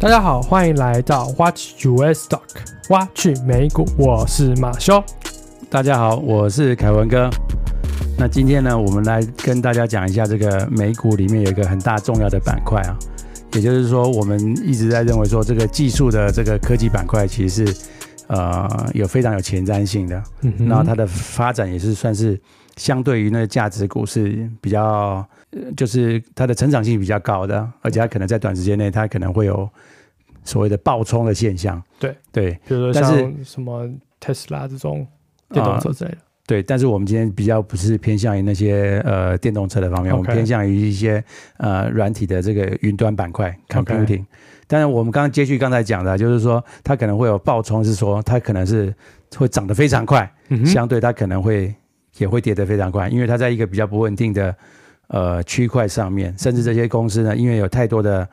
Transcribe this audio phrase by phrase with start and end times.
[0.00, 2.42] 大家好，欢迎来到 Watch US Stock，
[2.90, 5.02] 挖去美股，我是马修。
[5.68, 7.28] 大家好，我是凯文哥。
[8.16, 12.96] 那今天呢，我们来跟大家讲一下这个美股里面有一个很大重要的板块啊，
[13.54, 17.76] 也就是说，我们一直在认为说，这个技术的这个科技板块其实是
[18.28, 22.40] 呃有非常有前瞻性的，嗯，然后它的发展也是算是
[22.76, 25.26] 相对于那个价值股是比较。
[25.76, 29.68] 就是它的成长性比较高的，而且它可能在短时间内，它可能会有
[30.44, 31.82] 所谓的爆冲的现象。
[31.98, 33.88] 对对，比如说像什么
[34.20, 35.06] 特斯拉这种
[35.50, 36.18] 电动车之类的。
[36.46, 41.22] 对，但是我们今天比较不是偏向于那些呃电动车的方面，我们偏向于一些
[41.58, 44.24] 呃软体的这个云端板块 computing。
[44.66, 48.94] 但是我们刚刚接续刚才讲的，就是说它可能会有爆冲，是说它可能是
[49.36, 50.30] 会涨得非常快，
[50.64, 51.74] 相对它可能会
[52.18, 54.54] 也会跌得非常快，因为它在一个比较不稳定的。
[55.08, 58.28] 呃，区块上面，甚至这些公司呢，因为有太多的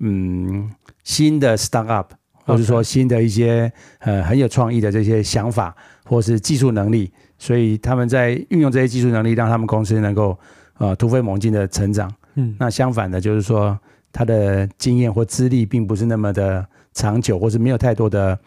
[0.00, 0.70] 嗯
[1.02, 2.04] 新的 startup，
[2.44, 10.38] 或者说新的一些呃很有创意的这些想法，或是技术能力，所以他们在运用这些技术能力，让他们公司能够
[10.76, 12.12] 呃突飞猛进的成长。
[12.34, 13.78] 嗯，那相反的，就是说
[14.12, 18.38] 他的经验或资历并不是那么的长久，或是没有太多的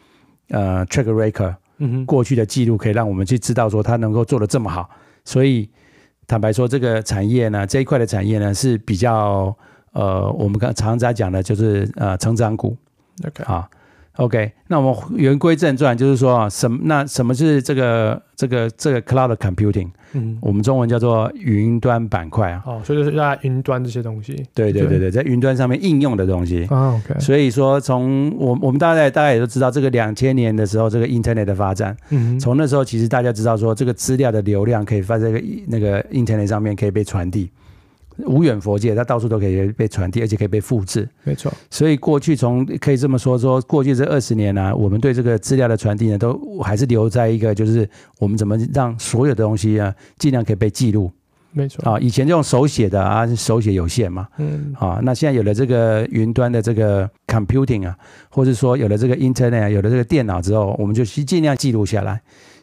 [0.49, 4.87] 呃 track record，嗯哼，过去的记录可以让我们去知道说他能够做的这么好，
[5.25, 5.67] 所以。
[6.31, 9.53] 坦白说，这个产业呢，这一块的产业呢是比较
[9.91, 12.73] 呃，我们刚常常在讲的就是呃成长股。
[13.27, 13.69] OK 啊
[14.17, 19.89] ，OK，那我们言归正传，就是说啊，什么那什么是这个这个这个 cloud computing？
[20.13, 22.61] 嗯，我们中文叫做云端板块啊。
[22.65, 24.35] 哦，所以就是在云端这些东西。
[24.53, 26.65] 对对对对，在云端上面应用的东西。
[26.65, 27.19] 啊，OK。
[27.19, 31.95] 所以说，从我我们大概大概也都知道，这个两千年的时候，这个 Internet 的发展。
[32.09, 32.37] 嗯。
[32.37, 37.49] 从那时候，其实大家知道说，这个资料的流量可以放在这个那个 Internet 上面，可以被传递。
[38.17, 41.07] 无远佛界，它到处都可以被传递，而且可以被复制。
[41.23, 51.11] 没错，所以过去从可以这么说，说过去这二十年呢、啊，我们对这个资料的传递呢，都还是留在一个，就是我们怎么让所有的东西啊，尽量可以被记录。
[51.53, 54.27] 没错啊，以前这种手写的啊，手写有限嘛。
[54.37, 54.73] 嗯。
[54.79, 57.97] 啊，那现在有了这个云端的这个 computing 啊，
[58.29, 62.21] 或者说有了这个 internet，有了这个电脑之后，我们就尽量记录下来。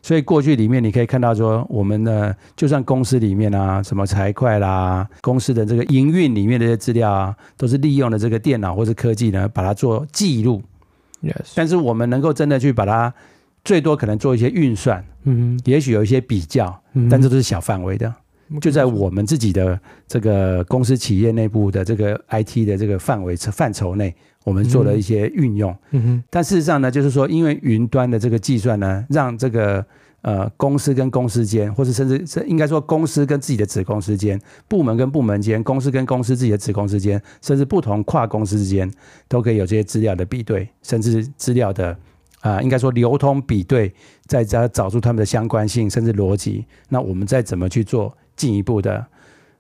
[0.09, 10.63] 所以过去里面你可以看到说，我们的就算公司里面啊，什么财会啦，公司的这个营运里面的这些资料啊，都是利用了这个电脑或是科技呢，把它做记录。
[11.23, 11.53] Yes。
[11.55, 13.13] 但是我们能够真的去把它，
[13.63, 18.15] 最多可能做一些运算，嗯，也许有一些比较，但这都是小范围的。
[18.61, 24.15] 就在我们自己的这个公司企业内部的这个 IT 的这个范围范畴内，
[24.45, 25.77] 我们做了一些运用。
[25.91, 26.25] 嗯哼。
[26.31, 29.85] 但事实上呢，就是说，因为云端的这个计算呢，让这个
[30.23, 38.91] 呃公司跟公司间，或者甚至是应该说公司跟自己的子公司间，部门跟部门间，公司跟公司自己的子公司间，甚至不同跨公司之间，
[39.29, 41.91] 都可以有这些资料的比对，甚至资料的
[42.41, 43.93] 啊、呃，应该说流通比对，
[44.27, 46.65] 再加找出他们的相关性，甚至逻辑。
[46.89, 48.17] 那我们再怎么去做？
[48.39, 49.05] 进一步的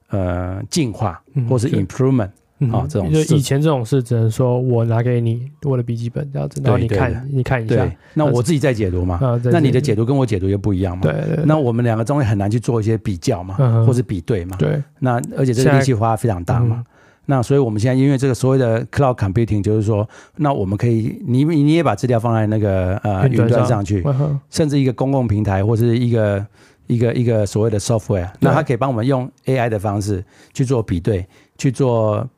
[0.08, 2.30] 呃进化，或是 improvement
[2.72, 16.82] 啊、这种就以前这种事只能说我拿给你我的笔记本这样子，然后你看你看一下，那我自己在解读嘛，那你的解读跟我解读又不一样嘛，对，对，对，那我们两个中间很难去做一些比较嘛，嗯、或是比对嘛，对，那而且这个力气花非常大嘛，
[17.26, 24.04] 那所以我们现在因为这个所谓的 cloud computing，就是说，那我们可以你你也把资料放在那个呃云端上去，
[24.50, 26.44] 甚至一个公共平台或是一个。
[26.88, 31.24] 一个一个所谓的 software，那它可以帮我们用 AI 的方式去做比对，
[31.56, 32.28] 去做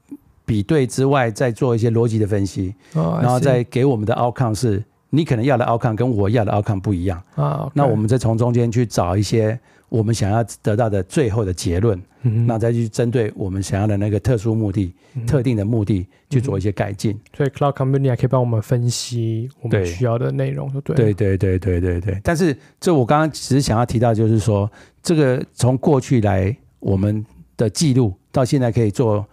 [0.45, 7.23] 比对之外，再做一些逻辑的分析，然后再给我们的 outcome 是，你可能要的 outcome 跟我要的 outcome 不一样。
[7.37, 7.71] 啊。
[7.73, 9.59] 那我们再从中间去找一些
[9.91, 12.01] 我们想要得到的最后的结论。
[12.23, 17.19] 嗯，那再去针对我们想要的那个特殊目的、嗯、特定的目的去做一些改进。
[17.35, 22.21] 所以，Cloud Computing 还可以帮我们分析我们需要的内容，对对对对对对对。
[22.23, 24.71] 但是，这我刚刚只是想要提到，就是说，
[25.03, 27.25] 这个从过去来我们
[27.57, 29.27] 的记录，到现在可以做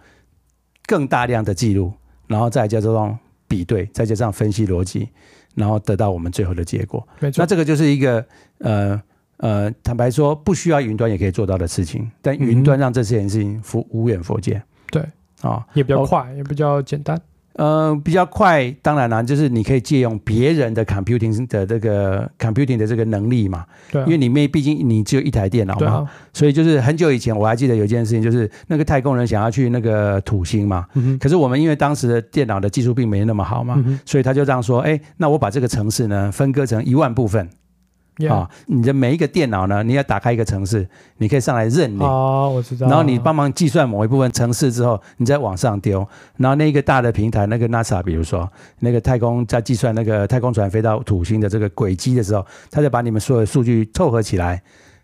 [0.86, 1.92] 更大量的记录，
[2.26, 5.10] 然后再加上比对，再加上分析逻辑，
[5.54, 7.06] 然后得到我们最后的结果。
[7.20, 7.42] 没错。
[7.42, 8.24] 那这个就是一个
[8.60, 8.98] 呃。
[9.38, 14.60] 呃，坦白说，不需要云端也可以做到的事情，但云端让这件事情无无远佛界。
[14.90, 15.02] 对，
[15.42, 17.20] 啊，也比较快，也比较简单。
[17.54, 23.64] 呃，比较快，当然啦，就是你可以借用别人的 computing 的这个 computing 的这个能力嘛。
[23.90, 24.04] 对、啊。
[24.06, 30.86] 因为里面毕竟你只有一台电脑嘛、啊，所以就是很久以前我还记得有一件事情，就是那个太空人想要去那个土星嘛。
[30.94, 31.18] 嗯。
[31.18, 37.48] 可是我们因为当时的电脑的技术并没那么好嘛，嗯、所以他就这样说：哎，那我把这个城市呢分割成一万部分。
[38.26, 40.88] 啊、哦，你的每一个电脑呢，你要打开一个城市，
[41.18, 42.00] 你可以上来认领。
[42.00, 42.88] 哦，我知道。
[42.88, 46.06] 然后你帮忙计算某一部分城市之后，你再往上丢。
[46.36, 48.50] 然后那个大的平台，那个 NASA，比如说
[48.80, 54.62] 那个太空在计算那个太空船飞到土星的这个轨迹的时候，他就把你们所有的数据凑合起来，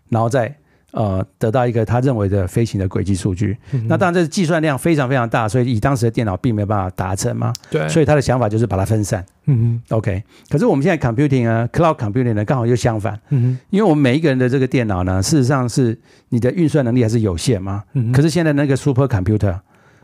[0.09, 0.55] 然后再。
[0.95, 7.51] 呃，得到一个他认为的飞行的轨迹数据，嗯、那当然这计算量非常非常大，所以以当时的电脑并没有办法达成嘛。
[7.69, 9.21] 对，所以他的想法就是把它分散。
[9.47, 10.23] 嗯哼，OK。
[10.49, 13.19] 可是我们现在 computing 啊，cloud computing 呢，刚好又相反。
[13.27, 15.99] 嗯哼，因为我们每一个人的这个电脑呢，事实上是
[16.29, 17.83] 你的运算能力还是有限嘛。
[17.91, 18.11] 嗯哼。
[18.13, 19.59] 可是现在那个 super computer，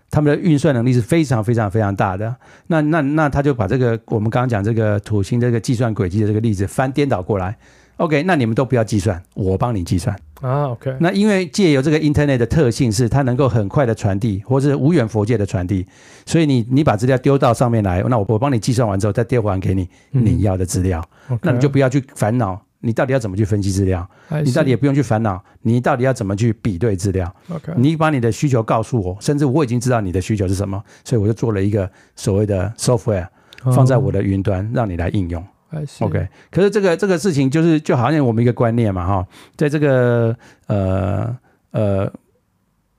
[0.10, 2.36] 他们的运算能力是非常非常非常大的。
[2.68, 7.56] 那那那他就把这个我们刚刚讲这个土星这个计算轨迹的这个例子翻颠倒过来。
[8.02, 10.16] OK，那你们都不要计算，我帮你计算。
[10.42, 10.70] 啊。
[10.70, 15.86] OK，那因为借由这个 Internet 的特性是它能够很快的传递，或是无远佛界的传递，
[16.26, 24.10] 所以你你把资料丢到上面来，那我我帮你计算完之后再丢还给你你要的资料，嗯 okay、那你就不要去烦恼你到底要怎么去分析资料，
[24.44, 27.32] 你到底也不用去烦恼你到底要怎么去比对资料。
[27.50, 33.28] OK，你把你的需求告诉我，甚至我已经知道你的需求是什么，所以我就做了一个所谓的 software
[33.76, 35.46] 放在我的云端，让你来应用。
[36.00, 40.36] OK，可是这个这个事情就是就好像我们一个观念嘛，哈，在这个
[40.68, 41.38] 呃
[41.72, 42.12] 呃，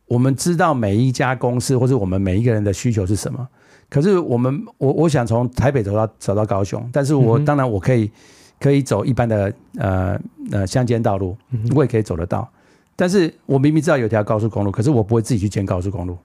[0.07, 3.47] 我们知道每一家公司或者我们每一个人的需求是什么，
[3.91, 8.11] 可是我们我我想从台北走到走到高雄，但是我当然我可以
[8.59, 10.19] 可以走一般的呃
[10.51, 11.37] 呃乡间道路，
[11.75, 12.49] 我也可以走得到，
[12.97, 16.17] 但是我明明知道有条高速公路，可是我不会自己去建高速公路，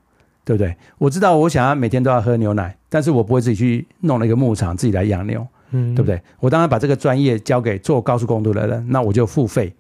[0.45, 0.73] 对不对？
[0.97, 5.45] 我知道我想要每天都要喝牛奶，但是我不会自己去弄了一个牧场自己来养牛。
[5.71, 6.21] 嗯，对不对？
[6.39, 9.73] 我当然把这个专业交给做高速公路的人，那我就付费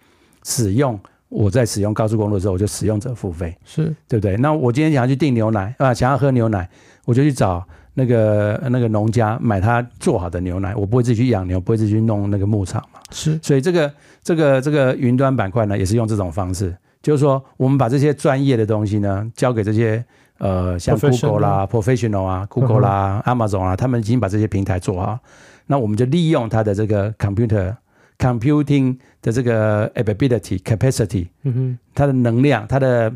[0.43, 0.99] 使用。
[1.29, 4.37] 我在使用高速公路的时候，我就使用者付费，是对不对？
[4.37, 6.69] 那我今天想要去订牛奶啊，想要喝牛奶，
[7.03, 7.61] 我就去找
[7.95, 10.73] 那个那个农家买他做好的牛奶。
[10.73, 13.01] 我不会自己去养牛，不会自己去弄那个牧场嘛。
[13.11, 13.93] 是，所以这个
[14.23, 20.01] 这个这个云端板块呢，也是用这种方式，就是说我们把这些专业的东西呢，交给这些
[20.37, 25.19] 呃像 Google 啦、Professional 啊、Google 啦、Amazon 啊，他们已经把这些平台做好。
[25.67, 27.75] 那我们就利用它的这个 computer
[28.17, 33.13] computing 的这个 ability capacity，嗯哼，它的能量，它的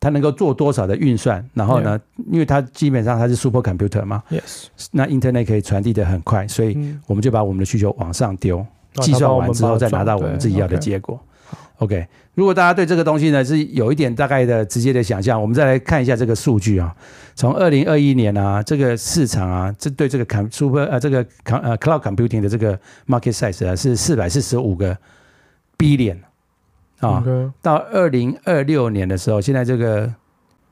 [0.00, 2.00] 它能够做多少的运算，然后呢
[2.30, 8.64] 因为它基本上它是 super computer 嘛，yes，那 internet 可以传递的很快，所以我们就把我们的需求往上丢，
[8.94, 11.20] 计算完之后再拿到我们自己要的结果。
[11.78, 12.06] OK，
[12.38, 16.94] 如果大家对这个东西呢是有一点大概的直接的想象，我们再来看一下这个数据啊。
[17.34, 24.96] 从二零二一年啊，这个市场啊，这对这个 com super 呃这个 com 呃 cloud computing 的这个 market size 啊是四百四十五个
[25.76, 26.18] billion
[27.00, 27.24] 啊。
[27.60, 30.08] 到二零二六年的时候，现在这个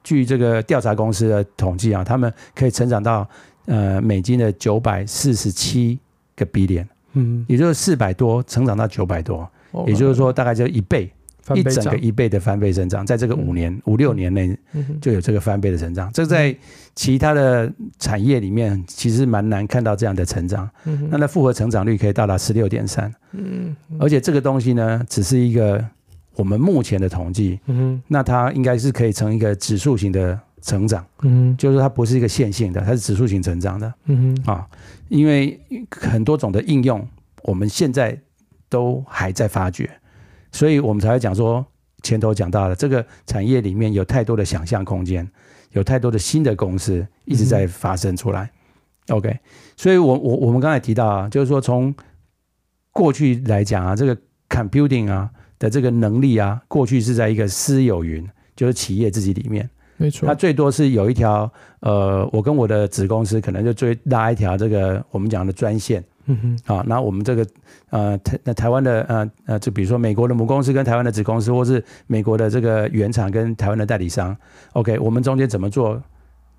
[0.05, 3.29] 据这个调查公司的统计啊，他们可以成长到
[3.65, 5.99] 呃美金的九百四十七
[6.37, 9.51] 个 billion，嗯，也就是四百多成长到九百多。
[9.85, 11.13] 也就是说，大概就一倍，
[11.55, 14.59] 一整个一倍的翻倍增长，在这个五年、五六年内
[15.01, 16.11] 就有这个翻倍的成长。
[16.13, 16.57] 这在
[16.95, 20.69] 其他的产业里面，其实蛮难看到这样的成长。
[21.11, 23.13] 那它复合成长率可以到达十六点三。
[24.01, 25.85] 而且这个东西呢，只是一个
[26.35, 27.61] 我们目前的统计。
[27.67, 31.07] 嗯那它应该是可以成一个指数型的成长。
[31.23, 33.95] 嗯就是它不是一个线性的，它是指数型成长的。
[34.07, 34.67] 嗯啊，
[35.09, 35.61] 因为
[35.91, 37.07] 很多种的应用，
[37.43, 38.19] 我们现在。
[38.69, 39.89] 都还在发掘，
[40.57, 41.65] 所以我们才会讲说，
[42.03, 45.29] 前头讲到了这个产业里面有太多的想象空间，
[45.73, 48.51] 有太多的新的公司一直在发生出来。
[49.09, 49.39] 嗯、OK，
[49.77, 51.95] 所以我我我们刚才提到啊，就是说从
[52.91, 54.17] 过去来讲啊，这个
[54.49, 66.03] computing 啊的这个能力啊，过去是在一个私有云，就是企业自己里面，没错，它最多是有一条呃，我跟我的子公司可能就追拉一条这个我们讲的专线。
[66.29, 67.47] 嗯哼，好，那我们这个
[67.91, 74.37] 呃台那台湾的呃呃，就比如说美国的母公司跟台湾的子公司，或是美国的这个原厂跟台湾的代理商
[74.73, 76.03] ，OK，我们中间怎么做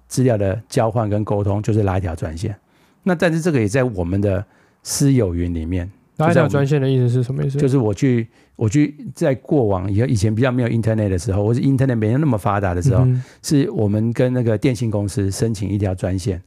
[0.07, 2.55] 资料的交换跟沟通，就是拉一条专线。
[3.03, 4.45] 那但是这个也在我们的
[4.83, 5.91] 私有云里面。
[6.15, 7.57] 拉一条专线的意思是什么意思？
[7.57, 16.41] 就是我去我去在过往以以前比较没有 Internet 的时候，或是 Internet 没有那么发达的时候，嗯、是我们跟那个电信公司申请一条专线。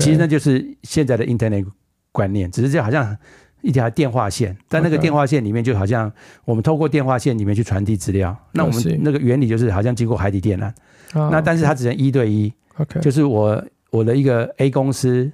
[0.00, 1.66] 其实那就是现在的 Internet。
[2.14, 3.16] 观念只是这好像
[3.60, 6.10] 一条电话线，但那个电话线里面就好像
[6.44, 10.72] 我们透过电话线里面去传递资料，那我们那个原理就是好像经过海底电缆，
[11.30, 15.32] 那但是它只能一对一，OK，，就是我我的一个 A 公司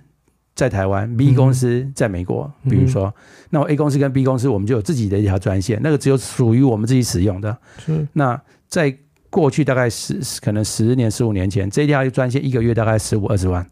[0.55, 3.13] 在台湾，B 公司在美国，比如说，
[3.51, 7.57] 那我 A 公司跟 B 公司我们就有自己的一条专线，那个只有属于我们自己使用的。
[7.85, 8.07] 是。
[8.13, 8.97] 那在
[9.29, 13.67] 过去大概十可能十年十五年前，这条专线一个月大概十五二十万。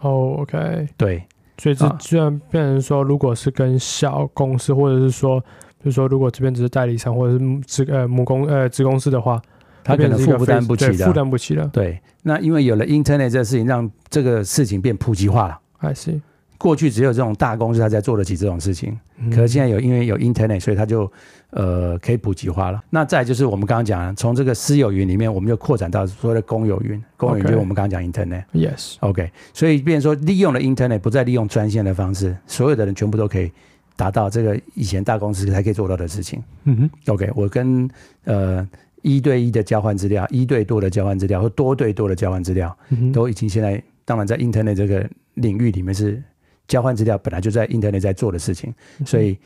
[0.00, 1.22] 哦，OK，对。
[1.58, 5.40] 所以这居然变成说，如果是跟小公司或者是说
[5.84, 9.40] 就是说，如果这边只是代理商或者是子呃母公呃子公司的话，
[9.82, 11.66] 他可能负担不起的，负担不起了。
[11.72, 15.58] 对，那因为有了 Internet 这个事情，让这个事情变普及化了。
[15.78, 16.20] I see。
[16.58, 18.98] 过去只有这种大公司他才做得起这种事情，
[19.30, 21.10] 可是现在有因为有 Internet，所以他就
[21.50, 22.82] 呃可以普及化了。
[22.90, 27.00] 那再就是我们刚刚讲，从这个私有云里面，我们就扩展到所谓的公有云。
[27.16, 28.42] 公有云就是我们刚刚讲 Internet。
[28.52, 29.30] Yes，OK。
[29.54, 33.52] 所以变成说，利用了 Internet，不再利用专线的方式，所有的人全部都可以
[33.94, 36.42] 达到这个以前大公司才可以做到的事情。
[36.64, 36.90] 嗯哼。
[37.06, 37.88] OK，我跟
[38.24, 38.68] 呃
[39.02, 42.76] 一对一的交换资料，一对多的交换资料，或多对多的交换资料，
[43.12, 46.20] 都已经现在当然在 Internet 这个领域里面是。
[46.68, 48.72] 交换资料本来就在 Internet 在做的事情，
[49.04, 49.36] 所以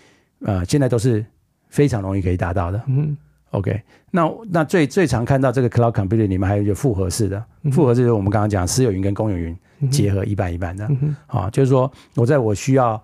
[0.40, 1.24] 呃，现在都是
[1.68, 2.82] 非常容易可以达到的。
[2.88, 3.16] 嗯
[3.52, 9.56] ，OK，那那最最常看到这个 Cloud Computing 里面还有一个复合式的，复合式就是我们刚刚讲私有云跟公有云
[9.88, 10.90] 结合一半一半的。
[11.28, 13.00] 啊，就是说我在我需要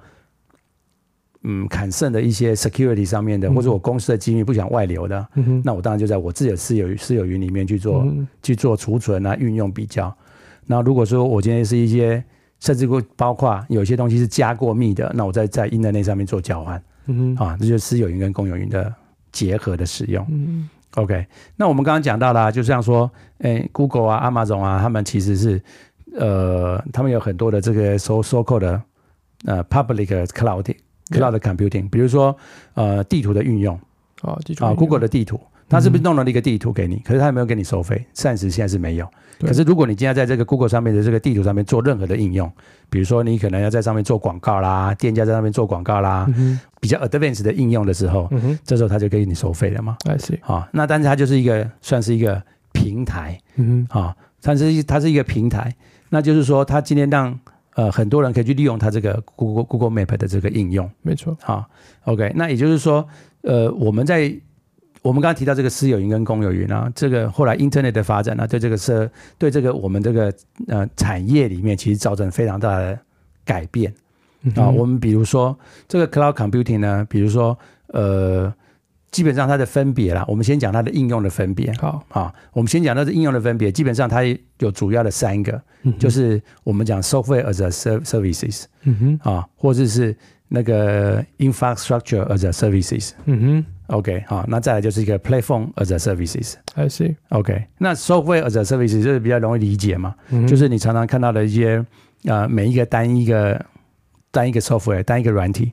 [1.43, 5.25] 嗯砍剩的一些 security 上面的，或者我公司的机密不想外流的，
[5.63, 8.05] 那我当然就在我自己的私有私有云里面去做
[8.43, 10.13] 去做储存啊、运用、比较。
[10.67, 12.23] 那如果说我今天是一些
[12.61, 18.93] 甚至会包括有些东西是加过密的，那我在在 Internet 上面做交换，嗯哼，啊，这就是私有云跟公有云的
[19.33, 20.27] 结合的使用。
[20.31, 25.63] 嗯，OK，那我们刚刚讲到了，就像说，诶、欸，Google 啊、Amazon 啊，他们其实是，
[26.17, 28.83] 呃，他们有很多的这个 so so called 的
[29.45, 30.75] 呃 public cloud
[31.11, 32.37] cloud computing，比如说
[32.75, 33.79] 呃地图的运用，
[34.23, 35.41] 啊，地图啊，Google 的地图。
[35.71, 36.97] 他是不是弄了一个地图给你？
[37.05, 38.03] 可是他有没有给你收费？
[38.15, 39.07] 暂时现在是没有。
[39.41, 42.51] 可是如果你今天在这个 Google 上面的这个地图上面做任何的应用，
[42.91, 46.27] 比如说你可能要在上面做广告啦，店家在上面做广告啦，
[46.81, 48.29] 比较 advanced 的应用的时候，
[48.65, 49.97] 这时候它就给你收费了嘛。
[50.41, 52.43] 好，那但是它就是一个算是一个
[52.73, 53.39] 平台，
[53.91, 55.73] 啊，但是它是一个平台，
[56.09, 57.39] 那就是说它今天让
[57.75, 60.91] 呃很多人可以去利用它这个 Google Google Map 的这个应用。
[61.03, 61.37] 没错。
[61.43, 61.65] 好
[62.05, 63.07] ，OK，那也就是说，
[63.43, 64.35] 呃，我们在
[65.03, 70.33] 我们刚刚提到这个私有云跟公有云啊，这个后来 Internet 的发展呢、啊，对这个社对这个我们这个
[70.67, 72.99] 呃产业里面，其实造成非常大的
[73.45, 73.93] 改变
[74.57, 74.69] 啊。
[74.69, 77.57] 我们比如说这个 Cloud Computing 呢，比如说
[77.89, 78.53] 呃，
[79.11, 81.73] 基本上它的分别啦，我们先讲它的应用的分别。
[81.79, 84.23] 好啊，我们先讲它的应用的分别，基本上它
[84.59, 85.63] 有主要的三个，
[85.99, 87.71] 就是我们讲 Software as a
[88.03, 90.15] Services，嗯哼，啊，或者是
[90.49, 93.67] 那个 Infrastructure as a Services，嗯哼。
[93.89, 96.55] OK，好，那再来就是一个 Platform as a Services。
[96.75, 97.17] I see。
[97.31, 101.79] OK，那 Software as a Services 就是比较容易理解嘛，嗯、就是你常常看到的一些
[102.25, 103.65] 啊、呃，每一个单一个
[104.31, 105.73] 单一个 Software 单一个软体。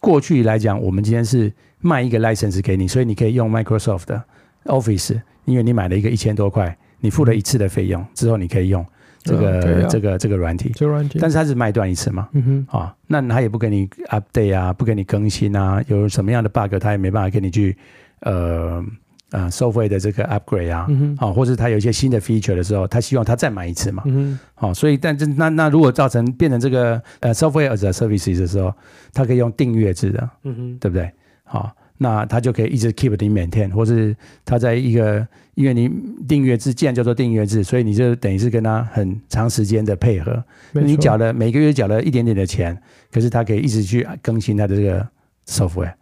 [0.00, 4.24] 过去来讲，我们今天是卖一个 License 给你，所以你可以用 Microsoft 的
[4.64, 8.84] Office，因为你买了一个一千多块，你付了一次的费用之后，你可以用。
[9.22, 17.76] 这个、这个这个软体，这个软体，但是它只卖断一次嘛，嗯哼，啊，那它也不给你 update 啊，不给你更新啊，有什么样的 bug，它也没办法给你去
[18.20, 18.84] 呃
[19.30, 28.74] 呃收费的这个 upgrade 啊，嗯哼，啊，或者它有一些新的 feature 的时候，他希望他再买一次嘛，嗯哼，好、啊，所以但是那那如果造成变成这个呃 software as a services 的时候，
[29.12, 31.10] 它可以用订阅制的，嗯哼，对不对？
[31.44, 31.72] 好、啊。
[31.98, 35.88] 那他就可以一直 keep 你 maintain，或是他在一个，因为你
[36.26, 40.42] 订阅制，既然叫做订阅制，所以你就等于是跟他很长时间的配合。
[40.72, 42.76] 你缴了每个月缴了一点点的钱，
[43.12, 45.06] 可是他可以一直去更新他的这个
[45.46, 45.92] software。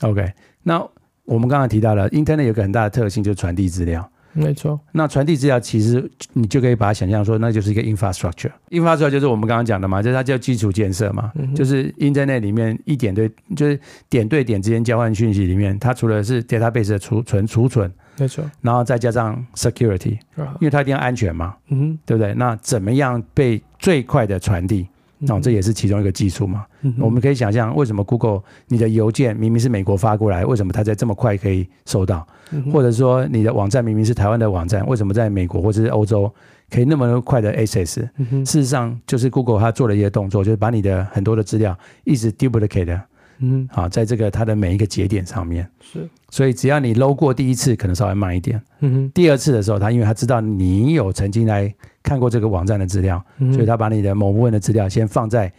[0.00, 0.78] OK，那
[1.24, 4.08] 我们刚刚提到了 Internet 有个很大的特性，就是传递资料。
[4.34, 8.50] 没错，那传递资料其实你就可以把它想象说，那就是一个 infrastructure。
[8.70, 20.18] infrastructure 就是我们刚刚讲的嘛，就是它叫基础建设嘛，嗯、就是 internet 里面一点对，就是点对点之间交换讯息里面，它除了是 database 的储存储存，没错，然后再加上 security，
[20.60, 22.32] 因为它一定要安全嘛，嗯，对不对？
[22.34, 24.86] 那怎么样被最快的传递？
[25.28, 26.66] 哦，这也是其中一个技术嘛。
[26.82, 32.26] 嗯、我们可以想象，为什么 Google 你的邮件明明是美国发过来，为什么它在这么快可以收到？
[32.50, 36.32] 嗯、或者说你的网站明明是台湾的网站，为什么在美国或者是欧洲
[36.70, 43.00] 可以那么快的 access？、嗯、事实上，就是 Google 它做了一些动作，就是把你的很多的资料一直 duplicate。
[43.42, 48.62] 嗯，好，在这个它的每一个节点上面是，所以只要你 load 过第一次，可能稍微慢一点。
[48.78, 55.52] 嗯哼，第二次的时候，他因为他知道你有曾经来看过这个网站的资料，嗯、所以他把你的某部分的资料先放在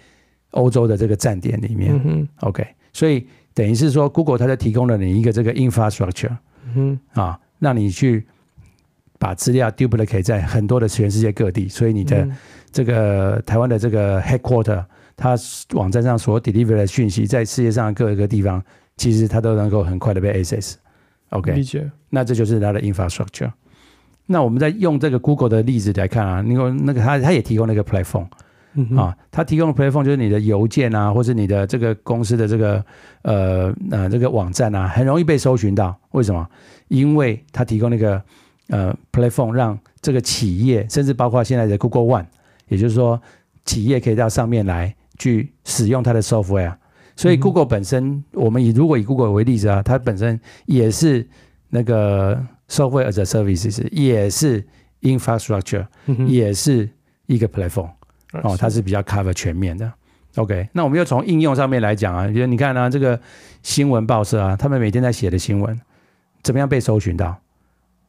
[0.52, 1.94] 欧洲的这个站点里面。
[1.94, 6.36] 嗯哼，OK，所以等于是说，Google 它就提供了你一个这个 infrastructure，
[6.76, 8.26] 嗯哼，啊，让你去
[9.20, 12.26] 把资料 duplicate 在很多的全世界各地，所以你的
[12.72, 14.86] 这个台湾的这个 headquarter。
[15.24, 15.38] 它
[15.74, 18.62] 网站上所 deliver 的讯息，在世界上各个地方，
[18.98, 20.74] 其实它都能够很快的被 access。
[21.30, 21.90] OK，理解。
[22.10, 23.50] 那这就是它的 infrastructure。
[24.26, 28.28] 那我们在用这个 Google 的例子来看啊，因为那个它它也提供那个 platform，
[28.74, 32.84] 嗯、啊，它提供的 platform 就是你的邮件啊，或是你的这个公司的这个
[33.22, 35.98] 呃呃这个网站啊，很容易被搜寻到。
[36.12, 36.46] 为什么？
[36.90, 38.22] 因为它提供那个
[38.68, 42.26] 呃 platform，让这个企业，甚至包括现在的 Google One，
[42.68, 43.22] 也就是说，
[43.64, 46.76] 企业可以到上面来去使用它的 software。
[47.16, 51.28] 所以 Google 本身，嗯、我们以如果以 Google 为例子啊，它本身也是
[51.70, 52.36] 那个
[52.68, 54.66] software as a services，也是
[55.02, 56.90] infrastructure，、嗯、也是
[57.28, 57.90] 一个 platform。
[58.42, 59.92] 哦，它是比较 cover 全面的。
[60.36, 63.20] OK，那我们又从应用上面来讲啊，比如你看啊，这个
[63.62, 65.80] 新闻报社啊，他们每天在写的新闻，
[66.42, 67.38] 怎么样被搜寻到？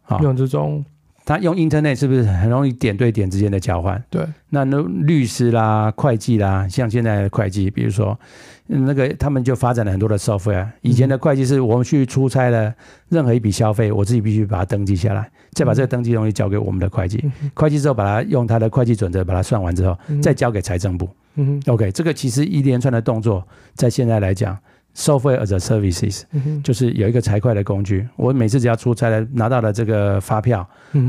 [0.02, 0.84] 好，用这种。
[1.24, 4.02] 他用 Internet 是不是很容易点对点之间的交换？
[4.10, 8.18] 对，那那律师啦、会计啦，像现在的会计，比如说
[8.66, 10.68] 那个他们就发展了很多的 software。
[10.82, 12.74] 以前的会计是我们去出差了，
[13.08, 21.08] 任何一笔消费，我自己必须把它登记下来，再把这个登记东西交给我们的会计，会计之后把它用他的会计准则把它算完之后，再交给财政部。
[21.36, 24.56] 嗯 OK，这个其实一连串的动作，在现在来讲。
[24.96, 26.22] Software as a services，
[26.62, 28.08] 就是有一个财会的工具。
[28.14, 30.64] 我每次只要出差来拿到了这个发票，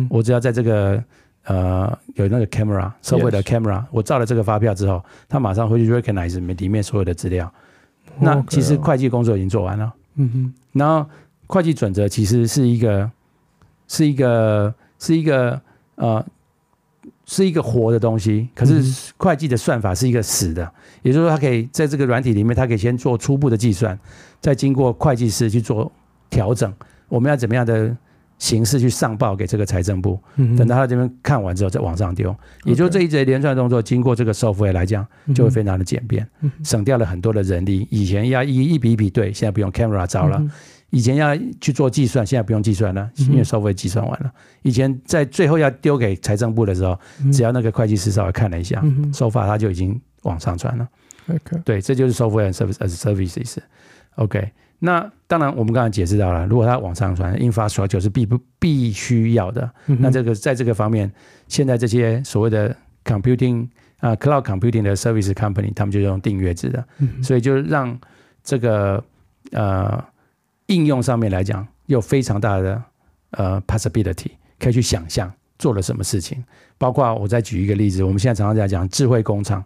[0.09, 1.03] 我只要在这个
[1.43, 7.53] 呃有那个 camera，software 的 camera，我照了这个发票之后，他马上会去 recognize 里面所有的资料。
[8.19, 9.93] 那其实会计工作已经做完了。
[10.15, 10.53] 嗯哼。
[10.71, 11.07] 然后
[11.45, 13.11] 会计准则其实是一个
[13.87, 15.61] 是一个是一个
[15.95, 16.25] 呃。
[17.25, 23.97] 是一个活的东西，可是会计的算法是一个死的，也就是说，它可以在这个软体里面，它可以先做初步的计算，
[24.39, 25.91] 再经过会计师去做
[26.29, 26.71] 调整。
[27.09, 27.95] 我们要怎么样的
[28.37, 30.19] 形式去上报给这个财政部？
[30.57, 32.35] 等到他这边看完之后再往上丢。
[32.63, 36.27] 也就这一连串动作，经过这个 software 来讲，就会非常的简便，
[36.63, 37.87] 省掉了很多的人力。
[37.89, 40.43] 以前要一一笔一笔对，现在不用 camera 找了。
[40.95, 44.31] 以前要去做计算，现在不用计算了，因为收费计算完了。
[44.61, 46.97] 以前在最后要丢给财政部的时候，
[47.33, 48.81] 只要那个会计师稍微看了一下，
[49.13, 50.87] 收发他就已经往上传了。
[51.27, 53.57] OK，对，这就是 software service as services。
[54.15, 54.49] OK，
[54.79, 59.69] 那当然我们刚才解释到了，如果它往上传，infrastructure 是必不必须要的。
[59.99, 61.11] 那这个在这个方面，
[61.49, 62.73] 现在这些所谓的
[63.03, 63.67] computing
[63.99, 66.85] 啊，cloud computing 的 service company，他们就用订阅制的，
[67.21, 67.99] 所以就让
[68.41, 69.03] 这个
[69.51, 70.01] 呃。
[70.67, 72.81] 应用上面来讲，有非常大的
[73.31, 76.43] 呃 possibility，可以去想象做了什么事情。
[76.77, 79.63] 包括我再举一个例子，我们现在常常在讲智慧工厂，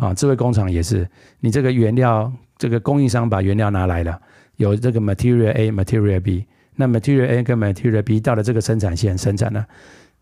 [0.00, 1.08] 啊，智慧工厂也是
[1.40, 4.20] 你这个原料，这个供应商把原料拿来了，
[4.56, 6.44] 有这个 material A、material B，
[6.76, 9.66] 那 material A 跟 material B 到了这个生产线生产了，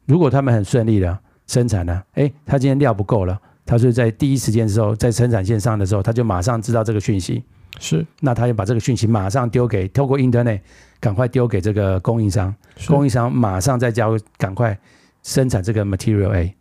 [0.06, 7.42] 如果他们很顺利的生产了，哎，他今天料不够了，他是在第一时间的时候，在生产线上的时候，他就马上知道这个讯息。
[7.81, 10.61] 是，那他就把这个讯息马上丢给，透过 Internet
[11.01, 12.55] 赶快丢给这个供应商，
[12.87, 14.79] 供应商马上再交，赶快
[15.23, 16.55] 生产这个 Material A，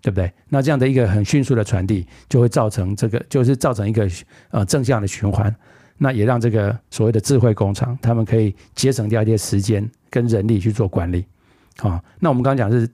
[0.00, 0.32] 对不对？
[0.48, 4.08] 那这样的一个很迅速的传递，就会造成这个，就是造成一个
[4.50, 5.54] 呃正向的循环。
[5.98, 11.26] 那也让这个所谓的智慧工厂，他们可以节省掉一些时间跟人力去做管理。
[11.78, 12.88] 好，那我们刚刚讲是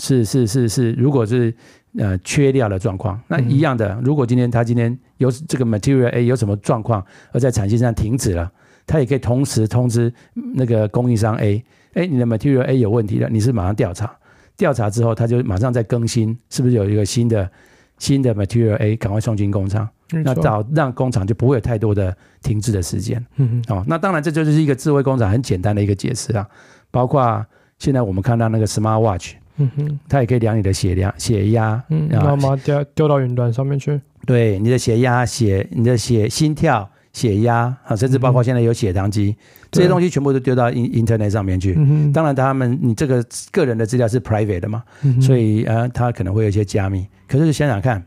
[0.00, 1.54] 是是是是，如果是。
[1.98, 3.98] 呃，缺料的状况，那一样的。
[4.04, 8.50] 如果今天他今天有这个 material A 有什么状况，而在产线上停止了，
[8.86, 10.12] 他也可以同时通知
[10.54, 14.10] 那个供应商 A，哎，你的 material A 有问题了，你是马上调查，
[14.56, 17.50] 调查之后他就马上再更新，是不是有一个新的
[17.98, 23.24] 新的 material A，赶快送进工厂，那到让工厂就不会有太多的停滞的时间。
[23.36, 23.76] 嗯嗯。
[23.76, 26.46] 哦，那当然这就是一个智慧工厂很简单的一个解释啊，
[26.90, 27.44] 包括
[27.78, 29.34] 现在我们看到那个 smart watch。
[29.60, 34.00] 嗯哼，它也可以量你的血量、血压，嗯，然后把它丢丢到云端上面去。
[34.26, 39.36] 对，你的血压、血、你的血、心跳、血压啊，甚至包括现在有血糖机，
[39.70, 41.74] 这些东西全部都丢到 Internet 上面去。
[41.78, 44.82] 嗯，当然，他们你这个个人的资料是 private 的嘛，
[45.20, 47.06] 所以呃，他可能会有一些加密。
[47.26, 48.04] 可是想想看。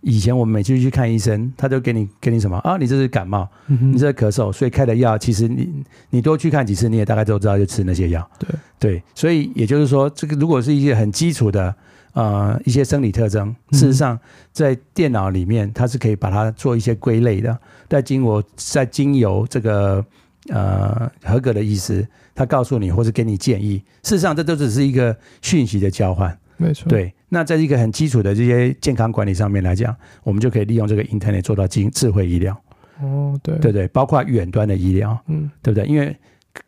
[0.00, 2.76] 以前我们每次去看医生，他都给你给你什么啊？
[2.76, 5.68] 你这是感冒，你这是咳嗽，所以开的药，其实你
[6.10, 8.30] 你多去看几次，你也大概都知道就吃那些药。
[8.38, 11.74] 对对，所以也就是说，这个如果是一些很基础的
[12.18, 14.18] 呃一些生理特征，事实上
[14.52, 17.56] 在电脑里面它是可以把它做一些归类的。
[17.88, 20.04] 在经过在经由这个
[20.48, 22.04] 呃合格的医师，
[22.34, 26.36] 他告诉你或是给你建议，事实上这都只是一个讯息的交换。
[26.56, 27.14] 没错，对。
[27.28, 32.52] 那在一个很基础的这些健康管理上面来讲，我们就可以利用这个 Internet 做到智智慧医疗。
[33.00, 35.86] 哦，对，对对，包括远端的医疗，嗯，对不对？
[35.86, 36.16] 因为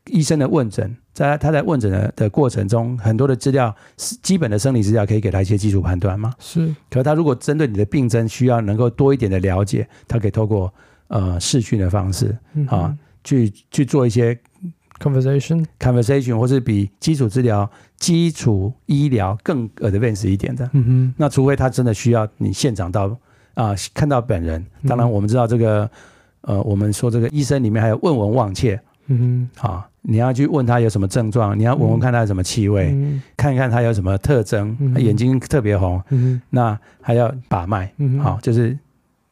[0.07, 6.33] 医生的问诊，在他在问诊的的过程中，很多的资料，基本的生理资料可以给他一些基础判断吗。
[6.39, 6.67] 是。
[6.89, 10.73] 可是他如果针对你的病症需要能够多一点的了解，他可以透过
[11.09, 12.37] 呃视讯的方式
[12.69, 14.39] 啊，去去做一些。
[15.01, 17.67] conversation conversation，或是比基础治疗、
[17.97, 20.69] 基础医疗更 advanced 一点的。
[20.75, 23.07] 嗯哼，那除非他真的需要你现场到
[23.55, 24.63] 啊、呃，看到本人。
[24.87, 25.91] 当然，我们知道这个，
[26.43, 28.79] 呃，我们说这个医生里面还有问闻忘切。
[29.11, 36.03] 嗯哼，啊，你要去问他有什么症状，你要闻闻看他有什么气味，嗯、看一看他有什么特征，嗯、眼睛特别红。
[36.11, 37.93] 嗯，那还要把脉。
[37.99, 38.79] 嗯，好，就是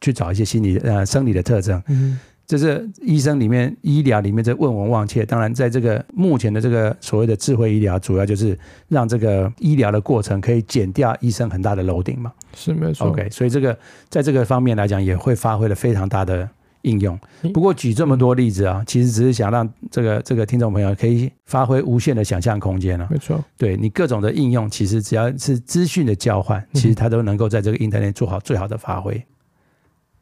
[0.01, 1.81] 去找一些心理呃生理的特征。
[1.87, 2.19] 嗯。
[2.49, 12.33] 这是医生里面医疗里面这问闻忘切，当然在这个目前的这个所谓的智慧医疗，主要就是让这个医疗的过程可以减掉医生很大的 loading 嘛。
[12.55, 13.07] 是没错。
[13.09, 13.77] OK，所以这个
[14.09, 16.49] 在这个方面来讲，也会发挥了非常大的
[16.81, 17.19] 应用。
[17.53, 23.07] 不过举这么多例子啊，其实只是想让这个这个听众朋友可以发挥无限的想象空间了。
[23.09, 29.25] 没错，对你各种的应用，其实只要是资讯的交换，其实它都能够在这个 Internet 做好最好的发挥。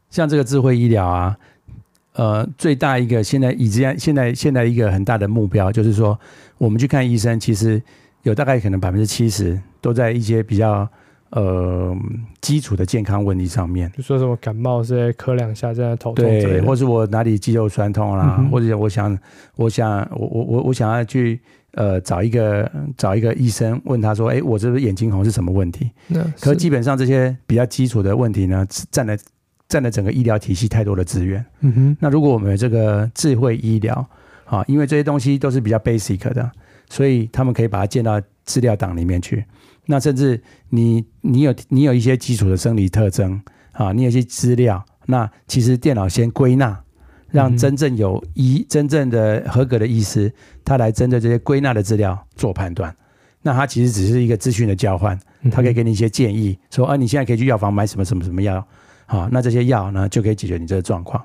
[0.09, 1.37] 像这个智慧医疗啊。
[2.13, 6.19] 呃，最大一个现在以前现在现在一个很大的目标就是说，
[6.57, 7.79] 我们去看医生，其实
[8.23, 10.89] 有大概可能百分之七十都在一些比较
[11.31, 11.95] 呃
[12.41, 19.17] 基础的健康问题上面，就说什么感冒是咳两下这样头痛，对，或是我哪里肌肉酸痛啦，嗯、或者我想
[19.55, 21.39] 我想我我我我想要去
[21.73, 25.91] 呃找一个找一个医生问他说，哎，我这个眼睛红是什么问题？
[26.07, 29.17] 那可是基本上这些比较基础的问题呢，占了。
[29.69, 31.45] 占了整个医疗体系太多的资源。
[31.59, 31.97] 嗯哼。
[31.99, 33.95] 那如果我们有这个智慧医疗，
[34.45, 36.49] 啊，因为这些东西都是比较 basic 的，
[36.89, 39.43] 所以他们可以把它建到资料档里面去。
[39.87, 46.77] 那甚至你你有你有一些基础的生理特征，啊，你有一些资料，那其实电脑先归纳，
[47.31, 50.31] 让真正有医真正的合格的医师，
[50.63, 52.95] 他来针对这些归纳的资料做判断。
[53.41, 55.17] 那他其实只是一个资讯的交换，
[55.51, 58.65] 他可以给你一些建议，说啊，你现在可以去药房买什么什么什么药。
[59.05, 61.23] 好，那这些药呢，就可以解决你这个状况。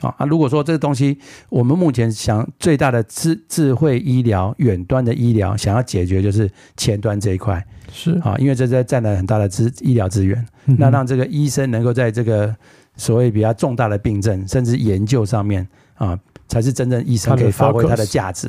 [0.00, 1.16] 好，那如果说这个东西，
[1.48, 8.12] 我们目前想最大的智智慧医疗远端的医疗，想要解决就是前端这一块，是。
[8.24, 12.52] 啊，因为这在占了很大的资医疗资源，嗯、那让这个医生能够在这个
[12.96, 18.48] 所谓比较重大的病症，甚至研究上面啊，才是真正医生可以发挥它的价值。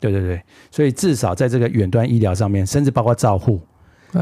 [0.00, 3.60] 对对对，所以至少在这个远端医疗上面，甚至包括照护。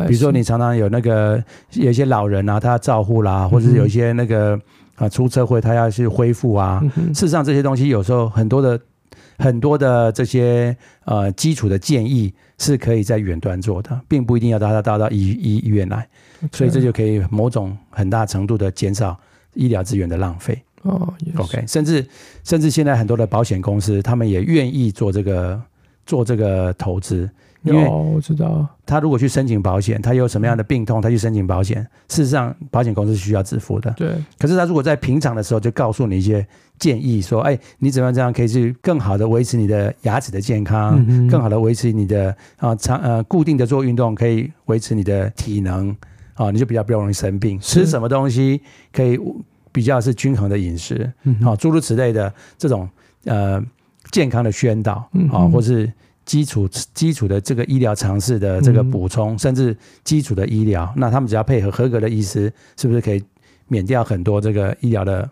[0.09, 1.41] 比如说，你常常有那个
[1.75, 4.61] 有一些老人啊，他照护啦，或者是有一些那个
[4.97, 6.83] 啊出车祸，他要去恢复啊。
[7.15, 8.79] 事实上，这些东西有时候很多的
[9.39, 16.07] 很多的这些呃基础的建议是可以在远端做的，并不一定要到他到到医医医院来。
[16.53, 19.19] 所以这就可以某种很大程度的减少
[19.55, 20.61] 医疗资源的浪费。
[20.83, 22.07] 哦，OK，甚至
[22.45, 25.61] 甚至现在很多的保险公司，他们也愿意做这个
[26.05, 27.29] 做这个投资。
[27.67, 33.91] 因为我知道，他如果去申请保险，他有什么样的病痛，他去申请保险，事实上保险公司是需要支付的。
[33.97, 34.11] 对。
[34.39, 36.47] 可是他如果在平常的时候就告诉你一些
[36.79, 45.95] 建议，说：“哎，你怎么样这样可以去更好的维持你的牙齿的健康，更好的维持你的啊长呃固定的做运动，可以维持你的体能
[46.35, 47.59] 啊，你就比较不容易生病。
[47.59, 48.61] 吃什么东西
[48.93, 49.19] 可以
[49.73, 51.13] 比较是均衡的饮食，
[51.45, 52.89] 啊，诸如此类的这种
[53.25, 53.63] 呃
[54.11, 55.91] 健康的宣导啊，或是。”
[56.27, 63.25] 基础基础的这个医疗常识的这个补充，嗯、甚至基础的医疗，那他们只要配合合格的医师，是不是可以
[63.69, 65.31] 免掉很多这个医疗的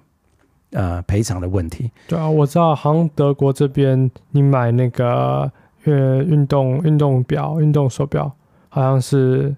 [0.71, 1.91] 呃赔偿的问题？
[2.09, 5.53] 对啊，我知道，好像德国这边你买那个
[5.85, 8.33] 呃运动运动表、运动手表，
[8.71, 9.55] 好像是。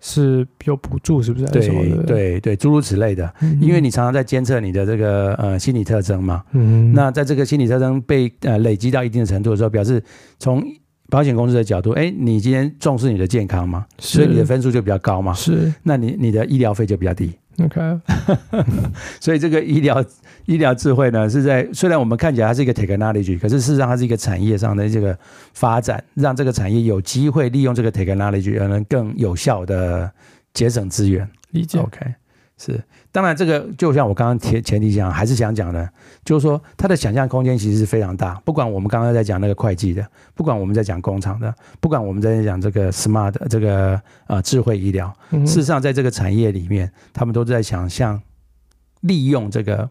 [0.00, 1.46] 是有补助，是不是？
[1.46, 1.68] 对
[2.06, 6.42] 对对，诸如此类的，嗯、因为你常常在监测你的这个呃心理特征嘛。
[6.52, 10.02] 嗯，那在这个心理特征被呃累积到一定的程度的时候，表示
[10.38, 10.62] 从
[11.08, 15.32] 保险公司的角度，哎，你今天重视你的健康嘛，是所以你的分数就比较高嘛。
[15.32, 17.32] 是，那你你的医疗费就比较低。
[17.64, 17.80] OK，
[19.20, 20.04] 所以这个医疗
[20.44, 25.18] 医疗智慧呢，是在虽然我们看起来它是一个 technology，可是事实上它是一个产业上的这个
[25.54, 30.10] 发展，让这个产业有机会利用这个 technology 而能更有效的
[30.52, 31.28] 节省资源。
[31.50, 31.78] 理解。
[31.78, 32.00] OK。
[32.58, 32.82] 是，
[33.16, 35.88] 当然这个就像我刚刚前前提讲，还是想讲的，
[36.22, 38.34] 就是说它的想象空间其实是非常大。
[38.44, 48.20] 不管我们刚刚在讲那个会计的，不管我们在讲工厂的，不管我们在讲这个 smart 这个呃智慧医疗，事实上在这个产业里面，他们都在想象
[49.00, 49.88] 利用这个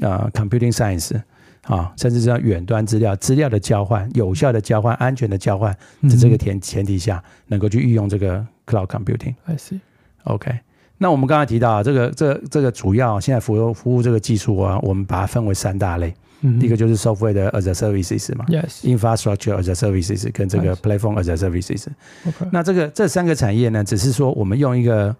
[0.00, 1.20] 呃 computing science
[1.64, 9.34] 啊，甚至是远端资料资料的交换、有效的交换、安全的交换的这个前前提下，能够去运用这个 cloud computing。
[9.44, 9.80] I see.
[10.24, 10.58] OK。
[11.02, 16.14] 那我们刚才提到啊，这个这个、这个主要现在服务服务这个技术啊，我们把它分为三大类。
[16.44, 21.86] 嗯一个就是 software 的 as a services 嘛，yes，infrastructure as a services 跟这个 platform as a services。
[22.50, 25.14] 那这个这三个产业呢，只是说我们用一个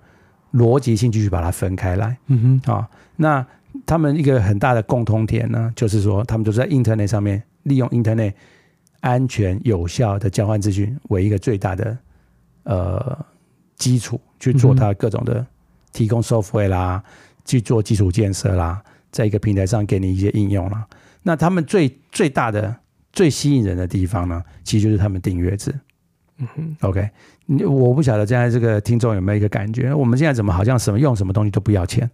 [0.52, 2.16] 逻辑性继续把它分开来。
[2.26, 3.46] 嗯哼，啊，那
[3.86, 8.32] 他们一个很大的共通点呢，就是说他们都是在 internet 上面利用 internet
[9.00, 11.96] 安全有效的交换资讯为一个最大的
[12.64, 13.16] 呃
[13.76, 15.46] 基础去做它各种的
[15.92, 17.02] 提供 software 啦，
[17.44, 20.86] 去做基础建设啦，在一个平台上给你一些应用啦。
[21.22, 22.74] 那他们最最大的
[23.12, 25.72] 最吸引人的地方呢，其实就是他们订阅制。
[26.38, 27.10] 嗯哼，OK，
[27.66, 32.10] 我不晓得现在这个听众有没有一个感觉，我们现在怎么好像什么用什么东西都不要钱？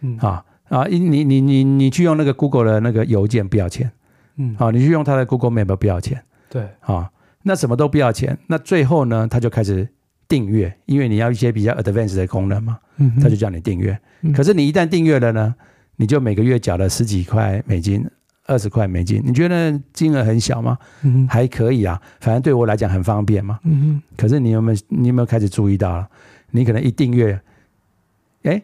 [0.00, 3.92] 嗯啊啊，你你你你你去用那个 Google 的那个邮件不要钱。
[4.36, 7.10] 嗯，好，你去用他的 Google Map 不要钱，对，啊，
[7.42, 9.86] 那什么都不要钱，那最后呢，他就开始
[10.26, 13.98] 订阅，因为你要一些比较 advanced 的功能嘛，嗯，他就叫你订阅。
[14.22, 15.54] 嗯、可是你一旦订阅了呢，
[15.96, 18.04] 你就每个月缴了十几块美金、
[18.46, 20.78] 二十块美金，你觉得金额很小吗？
[21.02, 23.58] 嗯，还可以啊，反正对我来讲很方便嘛。
[23.64, 26.08] 嗯，可是你有没有你有没有开始注意到了？
[26.50, 27.40] 你可能一订阅，
[28.42, 28.62] 哎，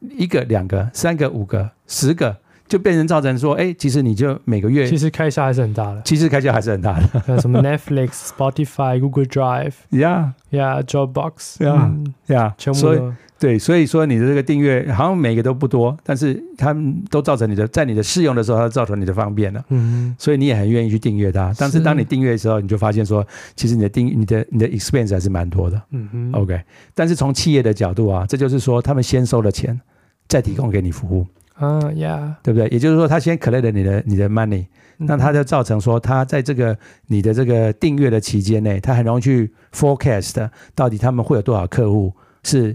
[0.00, 2.36] 一个、两个、三个、五个、十个。
[2.70, 6.00] 就变成造成说，哎，其实你就每个月其实开销还是很大的。
[6.04, 7.40] 其实开销还是很大的。
[7.40, 13.58] 什么 Netflix、Spotify、Google Drive、Yeah、Yeah、Dropbox、Yeah、Yeah，全部都对。
[13.58, 19.64] 所以说你的这个订阅好像每个都不多，但是他们都造成你的在你的试用的时候，它造成你的方便了。
[19.70, 20.14] 嗯。
[20.16, 21.52] 所以你也很愿意去订阅它。
[21.58, 25.82] 但是当你订阅的时候，你就发现说，其实你的订、你的、你的 expense 还是蛮多的。
[25.90, 26.32] 嗯哼。
[26.34, 26.62] OK。
[26.94, 29.80] 但是从企业的角度啊，这就是说他们先收了钱，
[30.28, 31.26] 再提供给你服务。
[31.60, 32.66] 嗯呀，对不对？
[32.68, 34.64] 也就是说，他先 collect 你的你的 money，
[34.96, 36.76] 那他就造成说，他在这个
[37.08, 42.74] 你的这个订阅的期间内，他很容易去 forecast 到底他们会有多少客户是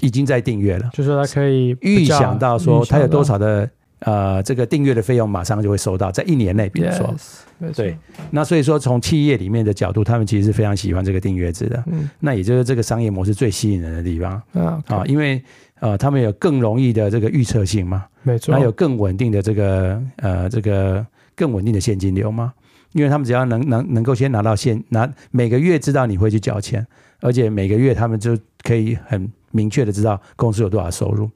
[0.00, 7.14] 已经在订阅了，就是说他可以预想到说他有多少的呃这个订阅的费用马上就会收到，在一年内，比如说
[7.62, 7.96] ，yes, 对，
[8.30, 15.42] 那所以说从企业里面的角度，他们其实是非常喜欢这个订阅制的，嗯，那也就是这个商业模式最吸引人的地方，嗯，啊，因为。
[15.82, 18.06] 呃，他们有更容易的这个预测性吗？
[18.22, 22.52] 没错，还有更稳定的这个呃这个更稳定的现金流吗？
[22.92, 26.86] 因为他们只要能能能够先拿到现拿每个月知道你会去缴钱，
[27.20, 31.28] 而且每个月他们就可以很明确的知道公司有多少收入，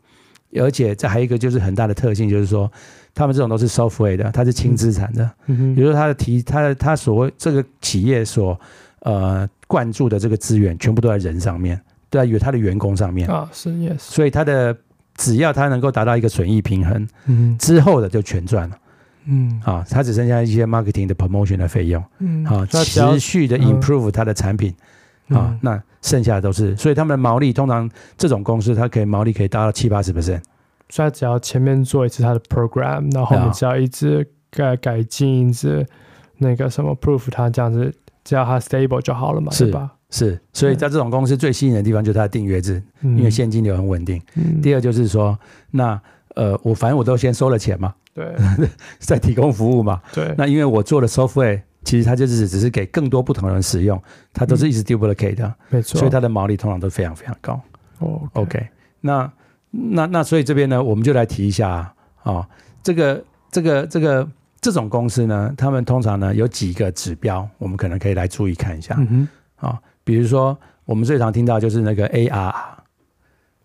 [0.60, 2.70] 而且这还有一个就是很大的特性，就是说
[3.16, 8.56] 他们这种都是 software 的，它是轻资产的，比如说他的提他的他所谓这个企业所
[9.00, 11.80] 呃灌注的这个资源，全部都在人上面。
[12.16, 13.28] 在于他的员工上面。
[13.28, 14.76] 啊，是 yes，所以他的
[15.16, 18.76] 只要他能够达到一个损益平衡，嗯，之后的就全赚了，
[19.26, 24.74] 嗯，啊，他只剩下一些 marketing 的 promotion 的费用，嗯，啊，持续的 improve 他的产品，
[25.28, 30.12] 啊，那剩下的都是，所以他们的毛利通常这种公司，它可以毛利可以达到七八十。
[30.12, 30.40] percent，
[30.88, 35.84] 所以他只要前面做一次他的 program，然后后面只要一直改改进，一直
[36.38, 39.66] 那个什么 proof，他这样子只要他 stable 就好了嘛，是。
[39.72, 39.95] 吧？
[40.16, 44.22] 是，所以在这种公司最吸引的地方就是它的订阅制，因为现金流很稳定。
[44.34, 45.38] 嗯、第二就是说，
[45.70, 46.00] 那
[46.34, 48.34] 呃，我反正我都先收了钱嘛，对，
[48.98, 50.34] 再提供服务嘛，对。
[50.38, 54.02] 那因为我做的 software，其实它就是只是给更多不同的人使用，
[54.32, 55.98] 它都是一直 duplicate 的，没错。
[55.98, 57.60] 所以它的毛利通常都非常非常高。
[57.98, 58.66] 哦，OK。
[59.02, 59.30] 那
[59.70, 62.46] 那那所以这边呢，我们就来提一下啊，哦、
[62.82, 64.26] 这个这个这个
[64.62, 69.28] 这种公司呢，他们通常呢有几个指标，我们可能可以来注意看一下，嗯
[69.60, 69.78] 哼，啊。
[70.06, 72.08] 比如说，我们最常听到就是那个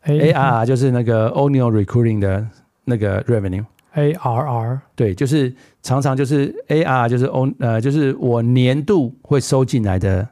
[0.06, 2.48] ARR，ARR 就是那个 Annual Recurring 的
[2.86, 10.28] 那个 Revenue，ARR 对，就是常常就是 ARR 就是 on 呃就是我年度会收进来的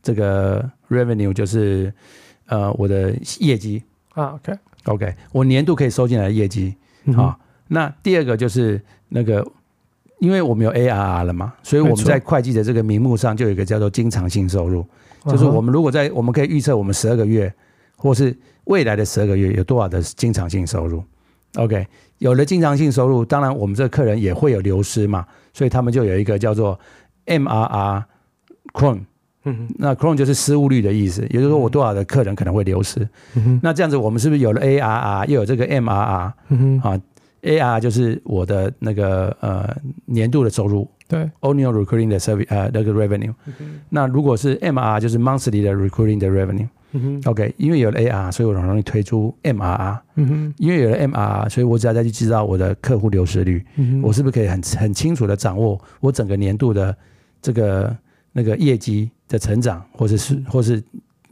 [0.00, 1.92] 这个 Revenue 就是
[2.46, 3.82] 呃我的业绩。
[4.14, 4.56] 啊，OK。
[4.84, 6.76] OK 我年度可以收进来的业绩。
[7.16, 7.36] 啊。
[7.66, 9.44] 那第二个就是那个，
[10.20, 14.86] 因为我们有 ARR 了嘛，所以我们在会计的这个名目上就有一个叫做经常性收入。
[15.26, 17.52] 就是我们如果在，我们可以预测我们十二个月，
[17.96, 21.02] 或是未来的十二个月有多少的经常性收入。
[21.56, 21.86] OK，
[22.18, 26.78] 有了经常性收入，当然我们这个客人也会有流失嘛，所以他们就有一个叫做
[27.26, 28.02] MRR
[28.74, 29.00] churn，
[29.44, 33.08] 嗯，那 cron 就是失误率的意思，也就是说我多少的客人可能会流失。
[33.34, 36.32] 嗯，那这样子我们是不是有了 ARR 又有这个 MRR？
[36.50, 37.00] 嗯啊
[37.42, 40.86] ，ARR 就是我的那个呃年度的收入。
[41.08, 53.64] 对，annual recurring 的 service 呃那个 revenue，、嗯、那如果是 MRR 就是 monthly 的 recurring 的 revenue，OK，、因为有了 AR，所以我很容易推出 MRR，、嗯、哼因为有了 MRR，所以我只要再去知道我的客户流失率，
[54.02, 56.94] 我是不是可以很很清楚的掌握我整个年度的
[57.40, 57.96] 这个
[58.32, 60.82] 那个业绩的成长，或者是或是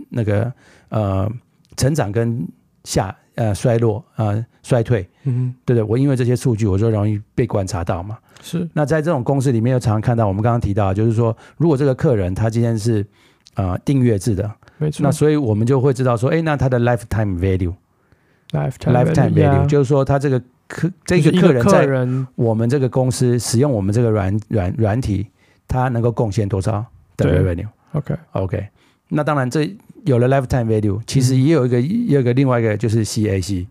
[0.08, 0.50] 那个
[0.88, 1.30] 呃
[1.76, 2.48] 成长跟
[2.84, 8.18] 下呃衰落呃衰退，嗯哼，对对，我因为这些数据，我就容易被观察到嘛。
[8.42, 13.04] 是，那在这种公司里面，又常常看到我们刚刚提到，就是说，如果这个客人他今天是
[13.54, 19.66] 呃订阅制的，没错，那所以我们就会知道说，哎，那他的 lifetime value，lifetime value，, lifetime value、yeah.
[19.66, 21.86] 就是说，他这个客这个客人在
[22.34, 25.26] 我们这个公司使用我们这个软软软体，
[25.66, 26.84] 他能够贡献多少
[27.16, 28.68] 的 revenue？OK OK，
[29.08, 33.66] 那当然这有了 lifetime value，其实也有一个也有一个另外一个就是 CAC，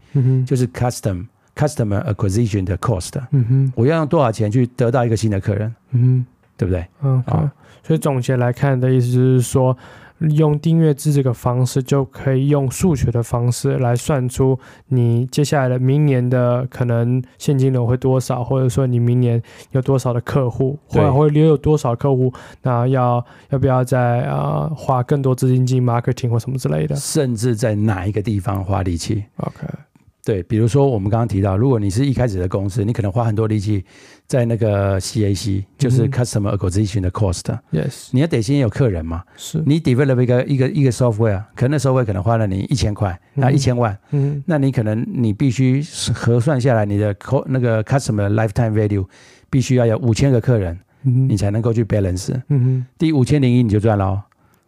[0.46, 5.74] 就是 custom customer acquisition 的 cost，嗯哼，我要用多少钱去得到一个新的客人？
[5.92, 6.86] 嗯哼，对不对？
[7.02, 7.50] 嗯，好，
[7.82, 9.76] 所以总结来看的意思就是说。
[10.20, 29.68] 用订阅制这个方式，就可以用数学的方式来算出你接下来的明年的可能现金流会多少，或者说你明年有多少的客户，或者会留有多少客户，那要要不要再啊、呃、花更多资金进 marketing 或什么之类的，甚至在哪一个地方花力气？OK。
[30.26, 33.86] 对，比如说我们刚刚提到，如果你是一开始的公司，你可能花很多力气
[34.26, 37.44] 在那个 CAC，就是 Customer Acquisition 的 Cost。
[37.72, 39.24] Yes，你要得先有客人嘛。
[39.38, 39.62] 是。
[39.68, 43.96] 你 develop 一个一个一个 software，可能那 software 可能花了你一千块，那一千万。
[44.10, 44.44] 嗯。
[44.48, 45.84] 那你可能你必须
[46.16, 49.06] 核算下来，你的 co 那个 Customer Lifetime Value
[49.52, 52.34] 必须要有五千个客人，你才能够去 balance。
[52.50, 52.86] 嗯哼。
[52.98, 54.24] 第五千零一你就赚了，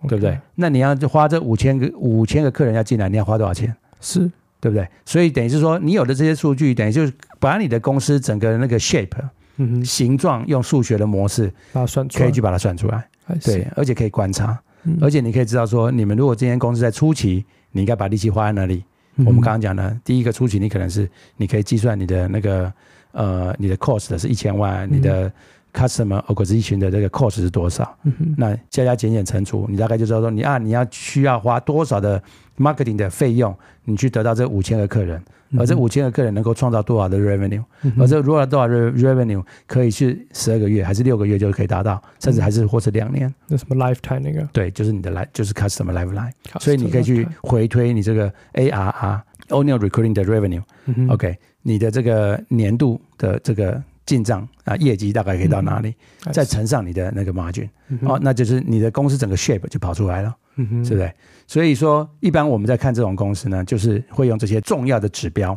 [0.07, 0.37] 对不对？
[0.53, 3.75] 那你要花这五千个五千个客人要进来，你要花多少钱？
[3.99, 4.31] 是。
[4.59, 4.87] 对不对？
[5.05, 9.09] 所以等于是说，你有的这些数据，等于就是把你的公司整个那个 shape，
[9.57, 13.07] 嗯哼，形状，用数学的模式把它算出来，可以去把它算出来。
[13.43, 14.57] 对，而且可以观察，
[15.01, 18.83] 而且你可以知道说，你们如果这间公司在初期，你应该把力气花在哪里？
[19.17, 22.71] 我们刚刚讲的，第一个初期，你可能是你可以计算你的那个
[23.11, 25.31] 呃，你的 cost 是一千万，你的
[25.77, 27.95] customer acquisition 的这个 cost 是多少？
[28.35, 32.21] 那加加减减乘除，你大概就知道说，你啊，你要需要花多少的。
[32.59, 35.21] marketing 的费用，你去得到这五千个客人，
[35.59, 37.63] 而这五千个客人能够创造多少的 revenue，
[37.99, 43.31] 而这如果多少 revenue 可以是十二个月还是六个月就可以达到，甚至还是或是两年。
[43.47, 44.41] 那什么 lifetime 那个？
[44.51, 46.31] 对，就是你的 life，就是 customer lifetime。
[46.59, 55.93] 所以你可以去回推你这个 ARR，annual recurring 的 revenue，OK，你的这个年度的这个进账啊业绩大概可以到哪里？
[56.31, 57.69] 再乘上你的那个 margin，
[58.01, 60.35] 哦，那就是你的公司整个 shape 就跑出来了。
[60.83, 61.13] 是不是？
[61.45, 65.55] 所以说，一般我们在看这种公司呢，就是会用这些重要的指标。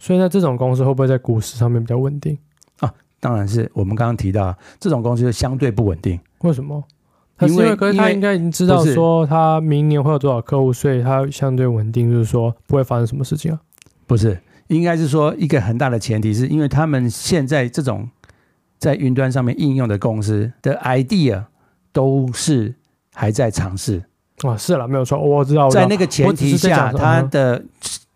[0.00, 2.36] 所以呢，这种公司会不会在股市上面比较稳定
[2.80, 2.92] 啊？
[3.20, 3.70] 当然是。
[3.72, 6.18] 我们刚刚提到，这种公司就相对不稳定。
[6.40, 6.82] 为什么？
[7.42, 13.60] 因为可是他应该已经知道说，他明年会有多少客户，所以他相对稳定，就是说不会发生什么事情啊？
[14.08, 14.36] 不是，
[14.74, 18.08] 应该是说一个很大的前提，是因为他们现在这种
[18.78, 21.44] 在云端上面应用的公司的 idea
[21.92, 22.74] 都是
[23.14, 24.02] 还在尝试。
[24.42, 25.68] 啊，是了，没有错，我知道。
[25.68, 27.62] 在那个前提下，它的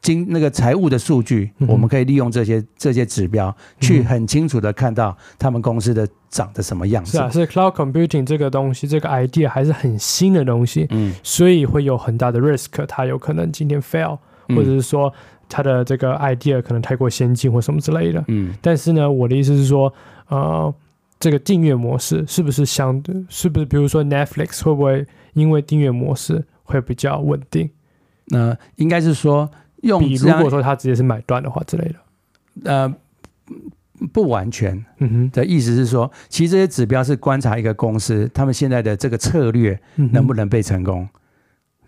[0.01, 7.13] 经那个财务的数据，我们可以利用这些这些指标，去很清楚的看到他们公司的长得什么样子。
[7.13, 15.13] 是啊，是 cloud computing 这个东西，这个 idea 还是很新的东西，嗯，所以会有很大的 risk，它有可能今天 fail，或者是说
[15.49, 18.55] 它的这个 idea 可能太过先进或什么之类的，嗯。
[18.61, 19.93] 但是呢，我的意思是说，
[20.29, 20.75] 呃。
[21.19, 23.25] 这个订阅模式是不是相对？
[23.31, 27.71] 是不是比如说 Netflix 会不会因为订阅模式会比较稳定？
[28.27, 32.95] 那应该是说用，比如果说他直接是买断的话之类的，呃，
[34.13, 34.77] 不完全。
[34.99, 41.09] 嗯哼，的意思是说，其实这些指标是观察一个公司他们现在的这个策略能不能被成功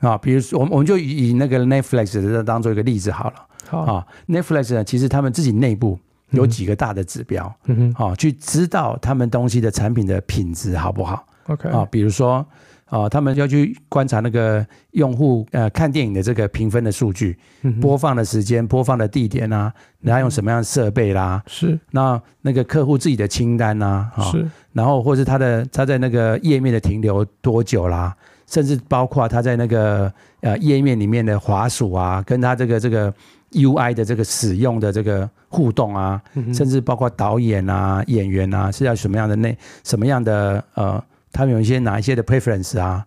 [0.01, 0.19] 啊？
[0.19, 3.37] 比如说，我们我们就以那个 Netflix 的当做一个例子好了。
[3.69, 5.99] 好啊，Netflix 呢，其实他们自己内部。
[6.33, 12.47] 有几个大的指标，嗯哼，啊，去知道他们东西的产品的品质好不好？OK，啊，比如说，
[12.85, 17.39] 啊，他们要去观察那个用户呃看电影的这个评分的数据，
[17.81, 28.15] 播放的时间、播放的地点啊，然后用什么样的设备啦，是，那那个客户自己的清单啊，是，然后或是他的他在那个页面的停留多久啦，
[28.49, 33.13] 甚至包括他在那个呃页面里面的滑鼠啊，跟他这个这个。
[33.53, 36.21] UI 的这个使用的这个互动啊，
[36.53, 43.05] 甚至包括导演啊、演员啊，是要什么样的内什么样的呃，他们有一些哪一些的 preference 啊，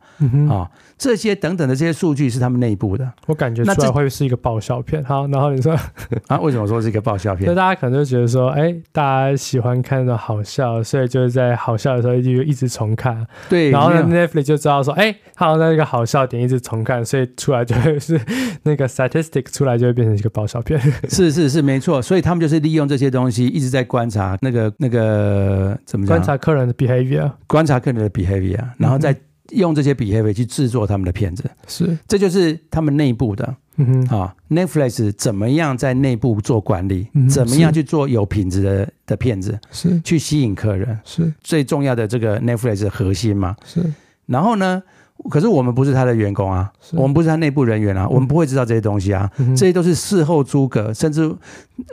[0.49, 0.69] 啊。
[0.97, 5.03] 这些等等的这些数据是他们内部的，我感觉出来会是一个爆笑片。
[5.03, 5.75] 好，然后你说
[6.29, 7.49] 啊，为什么说是一个爆笑片？
[7.49, 13.25] 那大家可能就觉得说，哎，大家喜欢看那种好笑，所以就是在好笑的时候就一直重看。
[13.49, 18.21] 对，然后呢，Netflix 就知道说，哎，他好像在一个好笑点一直重看，所以出来就会是
[18.62, 20.79] 那个 statistic 出来就会变成一个爆笑片。
[21.10, 21.99] 是是是，没错。
[21.99, 26.05] 所以他们就是利用这些东西一直在观察那个那个怎么？
[26.05, 29.15] 观察客人的 behavior，观察客人的 behavior，然后再。
[29.50, 41.34] 用这些 behavior 去制作他们的片子，是，这就是他们内部的，嗯哼，啊，Netflix 怎么样在内部做管理，嗯、怎么样去做有品质的的片子，是，去吸引客人，是。
[41.41, 43.84] 最重要的这个 Netflix 的核心嘛，是。
[44.28, 44.82] 然后呢，
[45.30, 51.30] 可是我们不是他的员工啊，我们不是他内部人员啊，我们不会知道这些东西啊，这些都是事后诸葛，甚至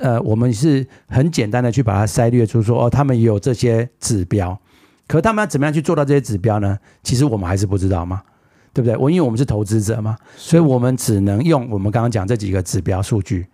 [0.00, 4.56] 呃，我们是很简单的去把它筛略出说哦，他们也有这些指标，
[5.08, 6.78] 可他们要怎么样去做到这些指标呢？
[7.02, 8.22] 其实我们还是不知道嘛，
[8.72, 8.96] 对不对？
[8.96, 13.46] 我因为我们是投资者嘛，所以我们只能用我们刚刚讲这几个指标数据。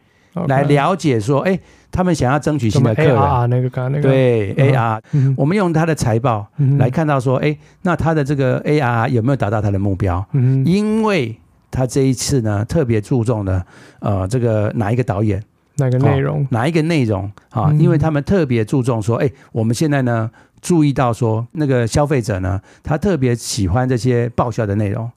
[0.48, 1.56] 来了解说，哎，
[1.92, 3.16] 他们想要争取新的客人，
[3.48, 4.02] 那个刚刚那个。
[4.02, 5.00] 对 AR，
[5.36, 6.44] 我们用他的财报
[6.76, 10.26] 来看到说，哎，那他的这个 AR 有没有达到他的目标？
[10.64, 11.38] 因为
[11.70, 13.64] 他这一次呢特别注重的，
[14.00, 15.40] 呃，这个哪一个导演，
[15.76, 17.30] 哪个内容，哪一个内容？
[17.50, 17.72] 啊？
[17.78, 20.28] 因为他们特别注重说，哎，我们现在呢
[20.64, 25.08] 注意到说，那个消费者呢，他特别喜欢这些爆笑的内容。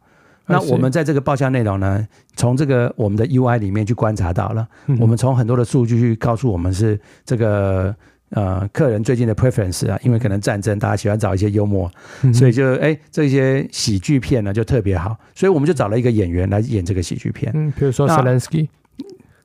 [0.48, 4.68] 那我们在这个报销内容呢，从这个我们的 UI 里面去观察到了，
[5.00, 7.96] 我们从很多的数据去告诉我们是这个
[8.32, 11.90] 呃客人最近的 preference 啊，因为可能战争大家喜欢找一些幽默，
[12.34, 18.68] 所以就哎这些喜剧片呢就特别好，所以我们就找了一个演员来演这个喜剧片，嗯，比如说 Zelensky。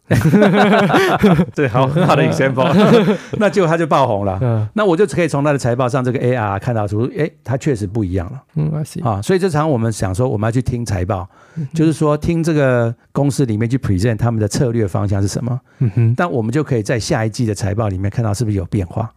[1.55, 2.69] 对，好，很好的 example，
[3.39, 4.39] 那结果他就爆红了。
[4.43, 8.43] 嗯，那我就可以从他的财报上这个 AR 看到出，哎，他确实不一样了。
[8.57, 8.71] 嗯，
[9.03, 11.27] 啊，所以这场我们想说，我们要去听财报，
[11.73, 15.59] 就是说听这个公司里面去 present 他们的策略方向是什么。
[15.79, 19.11] 嗯哼，但我们就可以在下一季的财报里面看到是不是有变化，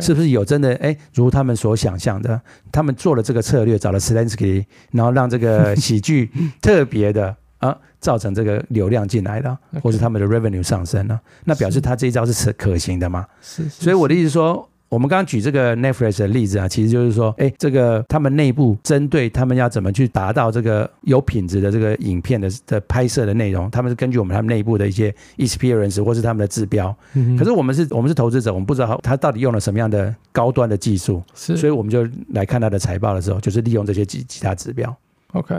[0.00, 2.38] 是不是有真的哎，如他们所想象的，
[2.70, 6.30] 他们做了这个策略，找了 Zelensky，然后让这个喜剧
[6.60, 7.34] 特别的。
[7.64, 13.26] 啊，造成这个流量进来了，或是他们的 revenue 上升了，那表示他这一招是可行的嘛？
[13.40, 26.94] 是，所以我的意思说，我们刚刚举这个 Netflix 的例子啊，其实就是说，哎，这个他们内部针对他们要怎么去达到这个有品质的这个影片的的拍摄的内容，他们是根据我们他们内部的一些 experience 或是他们的指标。
[27.38, 34.94] 可是我们是，我们是投资者，我们不知道他到底用了什么样的高端的技术，是，所以我们就来看他的财报的时候，就是利用这些其其他指标。
[35.32, 35.54] OK。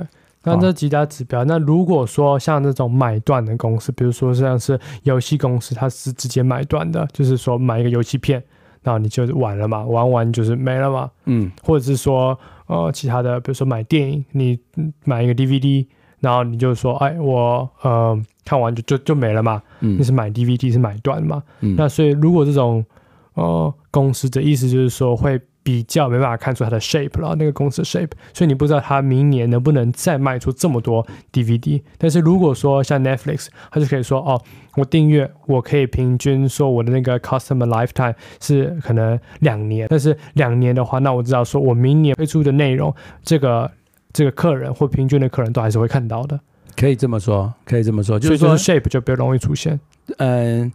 [0.45, 8.43] 那这几大指标，那如果说像这种买断的公司，比如说像是游戏公司，它是直接买断的，就是说买一个游戏片，
[8.83, 12.37] 然后你就玩了嘛，玩完就是没了嘛，嗯，或者是说
[12.67, 14.59] 呃其他的，比如说买电影，你
[15.03, 15.85] 买一个 DVD，
[16.19, 22.85] 然后你就说，哎，我呃看完就就就没了嘛，嗯，你是买 DVD 是买断嘛，嗯，那所以如果这种
[23.33, 25.41] 呃公司的意思就是说会。
[25.65, 31.03] 比较没办法看出它的 shape 了，那个公司的 shape，所以你不知道它明年能不能再卖出这么多
[31.33, 31.81] DVD。
[31.97, 34.39] 但是如果说像 Netflix，它就可以说哦，
[34.75, 42.93] 我订阅我可以平均说我的那个 customer lifetime 是可能两年，但是两年的话，那我知道说我明年推出的内容，
[43.23, 43.71] 这个
[44.13, 46.39] 这个客人或平均的客人都还是会看到的。
[46.75, 49.79] 可以这么说，可以这么说，就是说所以就是 shape 就比较容易出现。
[50.19, 50.71] 嗯。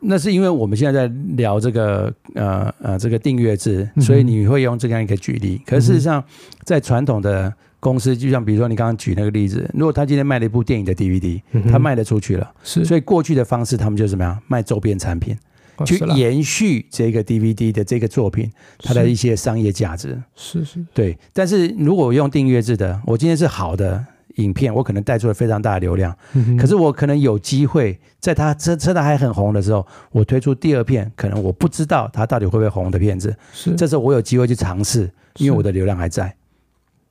[0.00, 5.60] 那是因为我们现在在聊这个呃呃这个订阅制，所以你会用这样一个举例。
[5.66, 6.22] 可是事实上，
[6.64, 11.40] 在传统的公司，就像比如说你刚刚举那个例子，如果他今天卖了一部电影的 DVD，
[11.70, 12.84] 他卖得出去了，是。
[12.84, 15.36] 所以过去的方式，他们就是怎么样卖周边产品，
[15.84, 20.16] 去延续这个 DVD 的这个作品它的一些商业价值。
[20.36, 20.84] 是是。
[20.94, 24.06] 对，但是如果用订阅制的，我今天是好的。
[24.38, 26.16] 影片我可能带出了非常大的流量，
[26.58, 33.74] 可是我可能有机会在他车车的还很红的时候，我推出第二片，可能我不知道他到底会不会红的片子，是。
[33.74, 36.34] 这时候我有机会去尝试，因为我的流量还在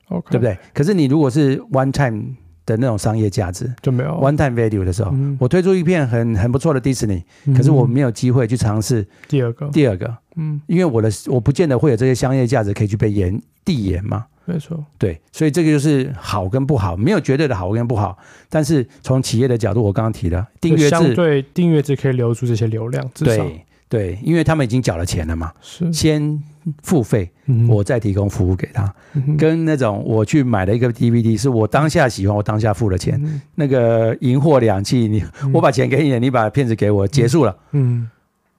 [0.08, 0.58] ，OK，对不对？
[0.74, 4.10] 可是你如果是 one time 的那种商业价值就没有。
[4.10, 7.22] one time value 的时候，我推出一片很很不错的迪士尼，
[7.54, 14.24] 可是我没有机会去尝试第二个，第二个，嗯，因为我的我不见得会有这些商业价值可以去被延递延嘛。
[14.48, 18.16] 没错，对，所以这个就是好跟不好，没有绝对的好跟不好。
[18.48, 26.42] 但是从企业的角度，我刚刚提的订阅制，相对订阅制可以留住这些流量，至少对对，因为他们已经缴了钱了嘛，是先
[26.82, 27.30] 付费，
[27.68, 35.22] 我再提供服务给他，嗯、跟那种我去买了一个 DVD，是我当下喜欢，我当下付了钱，嗯、那个银货两訖，你
[35.52, 38.08] 我把钱给你，你把片子给我，结束了，嗯。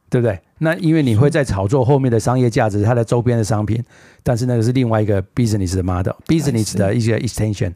[0.09, 0.39] 嗯对不对？
[0.57, 3.81] 那因为你会在炒作后面的商业价值，它的周边的商品，
[4.23, 7.71] 但是那个是另外一个 business 的 model，business 的一些 extension。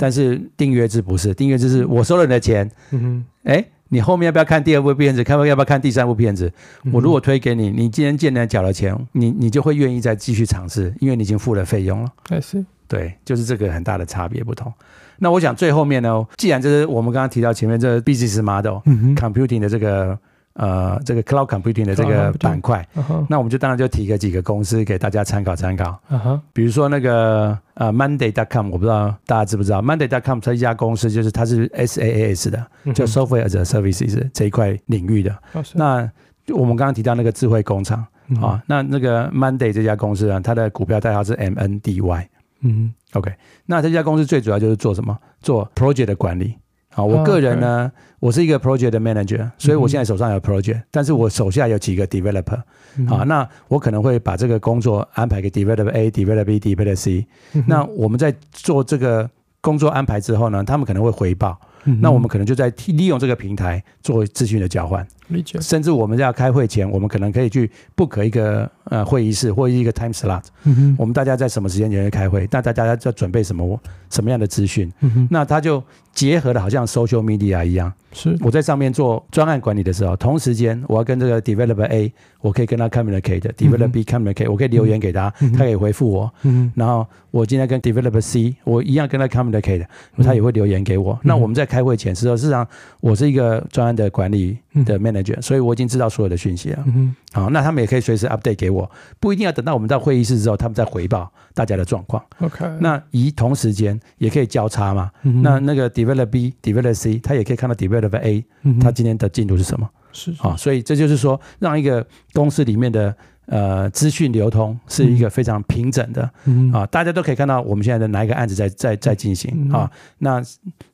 [0.00, 5.22] 但是订阅制不是，订阅制是我收了你的钱，嗯哼，哎，你后面要不要看第二部片子？
[5.22, 6.50] 看要不要看第三部片子？
[6.92, 12.10] 我如果推给你，你今天既然缴了钱，你你就会愿意再继续尝试，因为你已经付了费用了。
[12.40, 14.72] 是，对，就是这个很大的差别不同。
[15.18, 20.18] 那我想最后面呢，既然这是我们刚刚提到前面这个 business model，computing 的这个。
[20.56, 23.26] 呃，这个 cloud computing 的这个板块，uh huh.
[23.28, 26.00] 那我们就当然就提个几个公司给大家参考参考。
[26.10, 26.40] Uh huh.
[26.54, 35.30] 比如说那个呃 Monday.com，我不知道大家知不知道 Monday.com 这一家公司就是它是 SaaS 的，就 Software as a Services 这一块领域的。
[35.52, 35.70] Uh.
[35.74, 36.10] 那
[36.54, 37.98] 我们刚刚提到那个智慧工厂
[38.40, 38.60] 啊，uh.
[38.66, 42.26] 那那个 Monday 这家公司呢，它的股票代号是 MNDY。
[42.60, 43.30] 嗯，OK。
[43.66, 45.16] 那这家公司最主要就是做什么？
[45.42, 46.56] 做 project 的管理。
[46.96, 52.58] 好，我个人呢，我是一个 project 的 manager，所以我现在手上有 project，但是我手下有几个 developer。
[53.06, 57.26] 好，那我可能会把这个工作安排给 developer A、developer B、developer C。
[57.66, 59.28] 那我们在做这个
[59.60, 61.60] 工作安排之后呢，他们可能会回报。
[62.00, 65.06] 那我们可能就在利用这个平台做资讯的交换。
[65.28, 65.60] 理解。
[65.60, 70.42] 甚至我们在开会前，我们可能可以去 book 一个呃会议室或一个 time slot。
[70.64, 70.96] 嗯哼。
[70.98, 72.48] 我们大家在什么时间点开会？
[72.50, 74.92] 那大家要准备什么什么样的资讯？
[75.00, 75.28] 嗯哼。
[75.30, 77.92] 那他就结合的好像 social media 一样。
[78.12, 78.36] 是。
[78.40, 86.32] 我在上面做专案管理的时候，同时间我要跟这个 developer A，我可以跟他 communicate，developer B communicate，我可以留言给他，他可以回复我。
[86.42, 86.72] 嗯。
[86.74, 89.84] 然后我今天跟 developer C，我一样跟他 communicate，
[90.22, 91.18] 他也会留言给我。
[91.22, 92.66] 那我们在开会前，实际上
[93.00, 95.40] 我是一个专案的管理的 manager。
[95.40, 96.84] 所以我已经知道所有的讯息了。
[96.86, 98.90] 嗯，好，那他们也可以随时 update 给我，
[99.20, 102.22] 不一定要等到我们到会议室之后，他们再回报大家的状况。
[102.40, 105.10] OK，那以同时间也可以交叉嘛。
[105.22, 108.44] 那那个 developer B、developer C，他也可以看到 developer A，
[108.80, 109.88] 他今天的进度是什么？
[110.12, 113.14] 是啊，所以这就是说，让一个公司里面的。
[113.46, 119.88] 呃，资讯流通是一个非常平整的，嗯、啊，大家都可以看到我们现在的哪一个案子在在在进行啊。
[120.18, 120.42] 那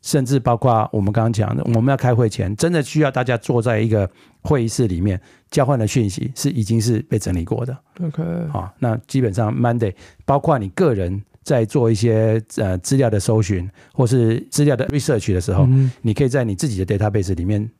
[0.02, 4.08] 甚至包括我们刚刚讲的，我们要开会前，真的需要大家坐在一个
[4.42, 5.18] 会议室里面
[5.50, 7.74] 交换的讯息，是已经是被整理过的。
[8.02, 8.22] OK，
[8.52, 9.94] 啊，那基本上 Monday，
[10.26, 17.70] 包括你个人在做一些呃资料的搜寻或是资料的 research 的时候，嗯、你可以在你自己的 database 里面。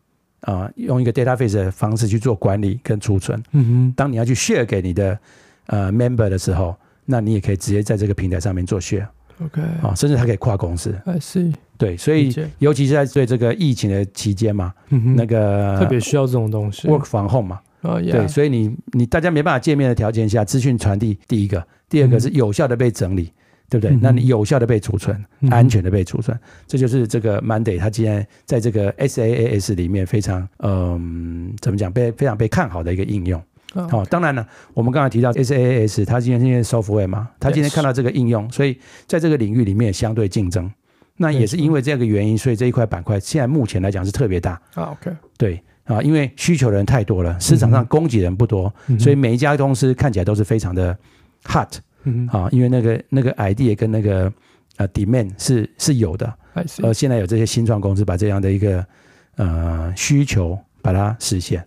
[0.43, 3.43] 啊，用一个 database 的方式去做管理跟储存。
[3.53, 5.19] 嗯哼，当你要去 share 给你的
[5.67, 9.07] 呃 member 的时候，那你也可以直接在这个平台上面做 share。
[9.43, 10.95] OK，啊，甚至它可以跨公司。
[11.05, 11.53] I see。
[11.79, 17.61] 对，所以尤其是在对这个疫情的期间嘛，嗯哼，那个特别需要这种东西，work from home 嘛。
[17.85, 18.13] Oh, yeah.
[18.13, 23.33] 对，所以你你大家没办法见面的条件下，资讯传递第一个，第二个是有效的被整理。
[23.73, 23.99] 对不对？
[24.03, 33.43] 那你有效的被储存，安全的被储存，这就是这个 Monday 它今天在这个 SaaS 里面非常嗯，怎么讲被非常被看好的一个应用。
[33.89, 40.71] 好，当然了，我们刚才提到 SaaS，它今天因为 software 嘛，它今天看到这个应用，所以在这个领域里面相对竞争。
[41.17, 44.61] 那也是因为这个原因，所以这一块板块现在目前来讲是特别大。
[44.75, 50.95] 啊 OK，对啊，因为需求的人太多了，市场上供给人不多，所以每一家公司看起来都是非常的
[51.45, 51.79] hot。
[52.05, 54.33] 嗯，好，因为那个那个 idea 跟那个
[54.77, 56.35] 呃 demand 是是有的，
[56.83, 58.85] 呃现在有这些新创公司把这样的一个
[59.37, 61.65] 呃需求把它实现，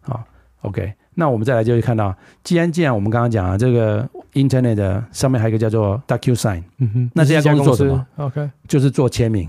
[0.00, 0.22] 好
[0.60, 9.48] ，OK，那我们再来就会看到，既然既然我们刚刚讲啊，这个 Internet 的上面还有一个叫做 DocuSign，嗯哼，那这家公司做什么？OK，就是做签名，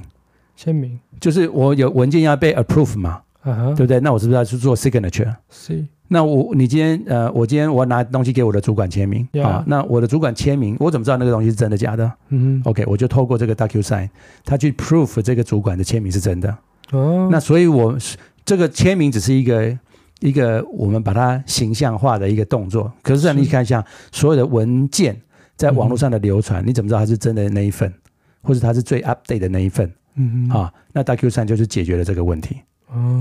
[0.55, 3.99] 签名，就是我有文件要被 approve 嘛，啊哈，对不对？
[3.99, 5.33] 那我是不是要去做 signature？
[5.49, 5.85] 是。
[6.09, 12.05] 那我你今天呃，我今天我要拿东西给我的主管签名.啊，那我的主管签名，我怎么知道那个东西是真的假的？
[12.29, 14.09] 嗯、mm hmm.，OK，我就透过这个 DocuSign，
[14.43, 16.49] 他去 proof 这个主管的签名是真的。
[16.91, 17.31] 哦，oh.
[17.31, 17.97] 那所以我
[18.45, 19.77] 这个签名只是一个
[20.19, 22.91] 一个我们把它形象化的一个动作。
[23.01, 25.19] 可是让你看一下所有的文件
[25.55, 26.67] 在网络上的流传，mm hmm.
[26.67, 27.91] 你怎么知道它是真的那一份，
[28.41, 29.87] 或者它是最 update 的那一份？
[30.15, 30.57] 嗯嗯、mm，hmm.
[30.59, 32.57] 啊，那 DocuSign 就是解决了这个问题。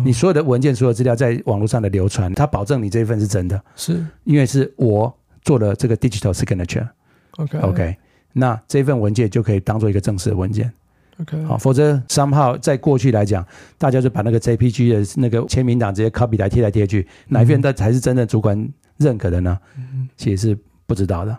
[0.04, 5.12] 你所有的文件、所有资料在网络上的流传，它保证你这一份是真的，是因为是我
[5.42, 6.86] 做了这个 digital signature。
[7.38, 7.96] OK OK，
[8.32, 10.70] 那这份文件就可以当做一个正式的文件。
[11.20, 13.46] OK，好，否则 somehow 在过去来讲，
[13.78, 18.68] 大家就把那个 JPG 的那个签名档直接 copy 来贴来贴去，哪一份才是真的主管
[18.98, 19.58] 认可的呢？
[19.78, 21.32] 嗯其实是不知道的。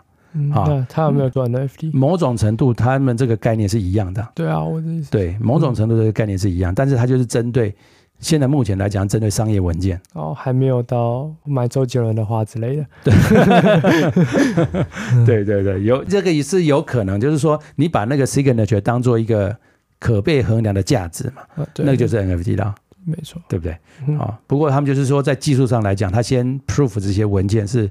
[0.52, 1.90] 啊，他有没有做 NFT？
[1.92, 4.26] 某种程度，他们这个概念是一样的。
[4.34, 5.10] 对啊，我的意思。
[5.10, 7.72] 对，某种程度这个概念是一样，但是它就是针对。
[8.24, 12.86] 现在目前来讲，针对商业文件哦，还没有到买周杰伦的画之类的。
[15.26, 19.54] 对 对对，有这个也是有可能，就是说你把那个 signature 当做一个
[19.98, 23.76] 可被衡量的价值嘛，啊、那个就是 NFT 了，没错，对不对？
[24.08, 27.90] 嗯、啊，不过他们就是说，在技术上来讲，他先 proof 这些文件是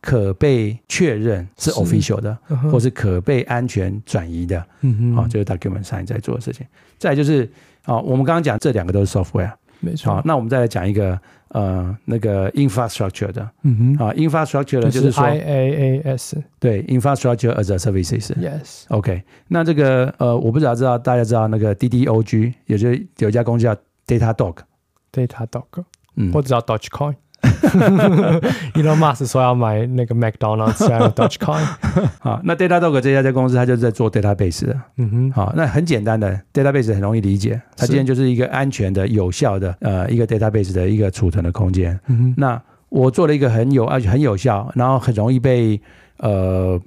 [0.00, 4.64] 可被确认是 official 的，是或是可被安全转移的。
[4.82, 6.64] 嗯哼，啊，就是 document sign 在做的事情。
[6.98, 7.50] 再就是。
[7.86, 10.12] 好，我们刚刚讲这两个都是 software，没错。
[10.12, 11.16] 好，那我们再来讲一个
[11.50, 19.22] 呃那个 infrastructure 的，嗯哼，啊 infrastructure 的就是说 IaaS，对，infrastructure as a services，yes，OK。
[19.46, 23.76] 那这个呃我不知道知道大家知道那个 DDoG，也就是有一家公司叫
[24.08, 25.84] Datadog，Datadog，
[26.16, 27.14] 嗯，或者叫 Dogecoin。
[28.74, 31.64] Elon Musk 说要买那个 McDonald's，还有 Dogecoin。
[32.20, 34.76] 好，那 Datadog 这家公司，它就是在做 database 的。
[34.96, 41.98] 嗯哼，好，那很简单的 database 很容易理解，它今天就是一个安全的、有效的呃一个 database 的一个储存的空间。
[42.08, 45.80] 嗯哼，那我做了一个很有而且很有效，然后很容易被
[46.18, 46.80] 呃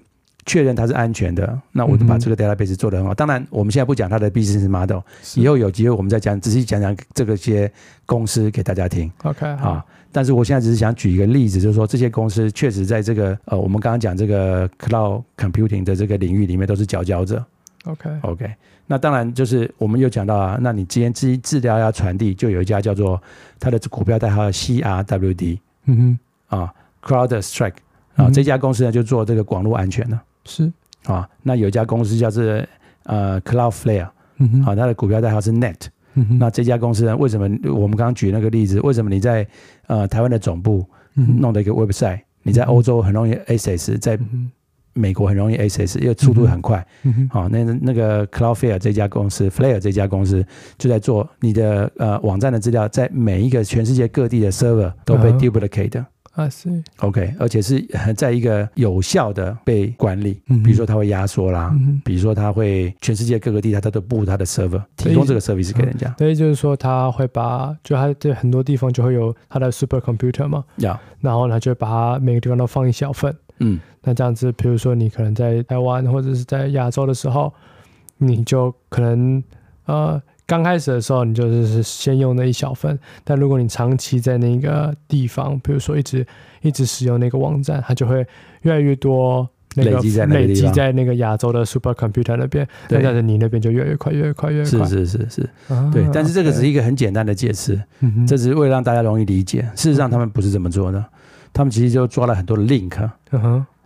[0.49, 3.13] 确认它是安全的，那我就把这个 database 做得很好。
[3.13, 4.97] 当然，我们现在不讲它的 business model，
[5.35, 7.71] 以后有机会我们再讲，仔细讲讲这个些
[8.07, 9.11] 公司给大家听。
[9.21, 17.45] OK，啊，但是我现在只是想举一个例子，就是说这些公司确实在这个呃，我们刚刚讲这个 cloud computing 的这个领域里面都是佼佼者。
[17.85, 18.51] OK，OK，
[18.87, 23.21] 那当然就是我们又讲到啊，那你今天资资料要传递，就有一家叫做
[23.59, 26.17] 它的股票代号 CRWD，嗯
[26.49, 26.73] 哼，啊
[27.03, 27.75] ，CrowdStrike，
[28.15, 30.19] 啊，这家公司呢就做这个广络安全的。
[30.45, 30.71] 是。
[31.05, 32.43] 啊，那有一家公司叫做
[33.03, 39.47] 呃 Cloudflare，嗯哼，啊，它的股票代号是 Net，嗯哼，那这家公司呢，为什么我们刚刚举那个例子，为什么你在
[39.87, 44.19] 呃台湾的总部弄的一个 website，嗯、你在欧洲很容易 access，在
[44.93, 50.45] 美国很容易 access，因为速度很快，嗯哼，好、啊，那那个 Cloudflare 这家公司，Flare 这家公司
[50.77, 56.05] 就在做你的呃网站的资料，在每一个全世界各地的 server 都被 duplicate 的。
[56.39, 56.83] 啊，是。
[56.99, 57.81] OK，而且是
[58.15, 66.13] 在一个有效的被管理，嗯比如说它会压缩啦，嗯比如说它会全世界各个地它都布它的 server，提供这个 service 给人家。
[66.17, 70.63] 所以就是说，它会把就它在很多地方就会有它的 super computer 嘛，
[71.19, 77.53] 然后他就把它每个地方都放一小份，嗯，那这样子，比如说你可能在台湾或者是在亚洲的时候，
[78.17, 79.43] 你就可能
[79.85, 80.21] 呃。
[80.49, 86.25] 刚开始的时候，你就是先用那一小份，但如果你长期在那个地方，比如说一直
[86.63, 88.25] 一直使用那个网站，它就会
[88.63, 94.51] 越来越多那个累积在累积在那个亚洲的 super computer 那边，那但是你那边就越来越快，越来越快。
[94.65, 95.49] 是是是是，
[95.93, 96.03] 对。
[96.11, 97.79] 但是这个只是一个很简单的解释，
[98.27, 99.61] 这只是为了让大家容易理解。
[99.75, 101.05] 事实上，他们不是这么做的，
[101.53, 103.07] 他们其实就抓了很多的 link。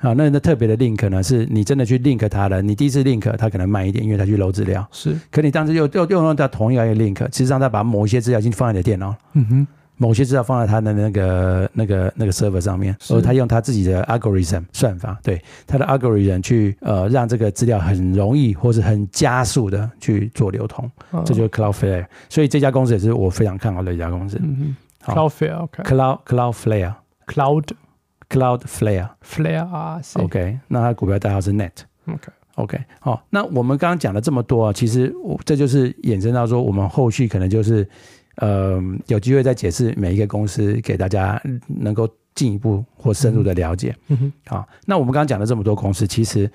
[0.04, 2.62] 啊，那那特别的 link 呢，是你真的去 link 它了。
[2.62, 4.86] 你第一次 link 它可能慢一点，因为它去搂资料。
[4.92, 9.16] 是，可你当时又又又用到同一个 link，实际上它把某一些资料已经放在你的电脑。
[9.32, 20.84] 嗯哼，某些资料放在它的那个那个那个 server 上面，所以他用他自己的 algorithm 算法，对他的 algorithm 去呃让这个资料很容易或是很加速的去做流通。
[21.12, 22.06] 哦、这就是 Cloudflare。
[22.28, 24.38] 所以这家公司也是我非常看好的一家公司。
[24.44, 24.76] 嗯
[25.06, 27.64] 哼，Cloudflare，Cloud
[28.34, 37.88] Cloudflare，Flare 啊，OK，那它股票代号是 Net，OK，OK，好，那我们刚刚讲了这么多啊，其实我这就是衍生到说，我们后续可能就是
[38.38, 43.96] 呃有机会再解释每一个公司，给大家能够进一步或深入的了解。
[44.08, 46.50] 嗯哼，好，那我们刚刚讲了这么多公司，其实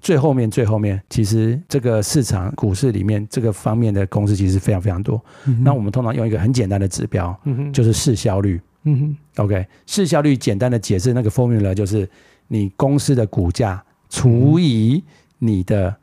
[0.00, 5.22] 最后面最后面，其实这个市场股市里面这个方面的公司其实非常非常多。
[5.62, 7.38] 那我们通常用一个很简单的指标，
[7.70, 8.58] 就是市销率。
[8.92, 12.08] 嗯哼，OK，市效率简单的解释那个 formula 就是
[12.46, 15.02] 你公司的股价除以
[15.38, 15.94] 你的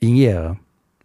[0.00, 0.56] 营业额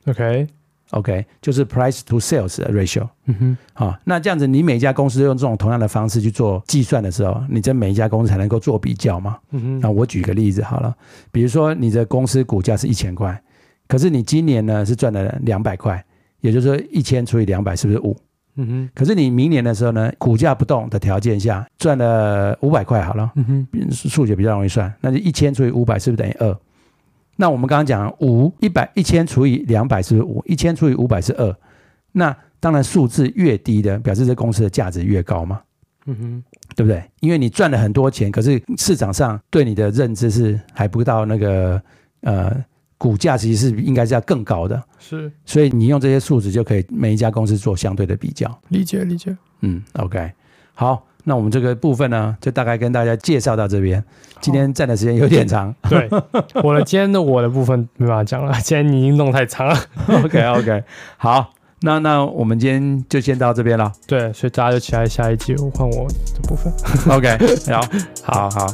[0.05, 3.07] ，OK，OK，就是 price to sales ratio。
[3.25, 9.37] 嗯哼，好，那这样子你每一家公司用这种同样的方式去做计算的时候，你这每一家公司才能够做比较嘛。
[9.51, 10.95] 嗯哼，那我举个例子好了，
[11.31, 13.41] 比如说你的公司股价是一千块，
[13.87, 16.03] 可是你今年呢是赚了两百块，
[16.41, 18.15] 也就是说一千除以两百是不是五？
[18.61, 26.59] 嗯哼，可是你明年的时候呢，股价不动的条件下赚了五百块好了，嗯哼，数学比较容易算，那就一千除以五百是不是等于二？
[27.37, 30.43] 那我们刚刚讲五一百一千除以两百是不是五？
[30.45, 31.55] 一千除以五百是二，
[32.11, 35.61] 那当然数字越低的，表示这公司的价值越高嘛，
[36.05, 36.43] 嗯哼，
[36.75, 37.01] 对不对？
[37.21, 41.81] 因为你赚了很多钱，可是市场上对你的认知是还不到那个
[42.23, 42.53] 呃。
[42.99, 48.59] 股价其实是应该是要更高的，是，所以你用这些数值就可以每一家公司做相对的比较。
[48.67, 50.33] 理解理解，嗯，OK，
[50.73, 54.03] 好，那我们这个部分呢，就大概跟大家介绍到这边。
[54.41, 56.09] 今天站的时间有点长，对，
[56.61, 59.75] 我的今天的我的部分没办法讲了，今天你已经弄太长了。
[60.23, 60.83] OK OK，
[61.15, 63.89] 好，那那我们今天就先到这边了。
[64.07, 66.71] 对，所以大家就期待下一集换我的部分。
[67.15, 67.37] OK，
[68.23, 68.67] 好，好好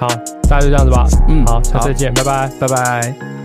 [0.00, 0.08] 好，
[0.48, 1.06] 大家就这样子吧。
[1.28, 3.43] 嗯，好，下次再见，拜拜，拜拜。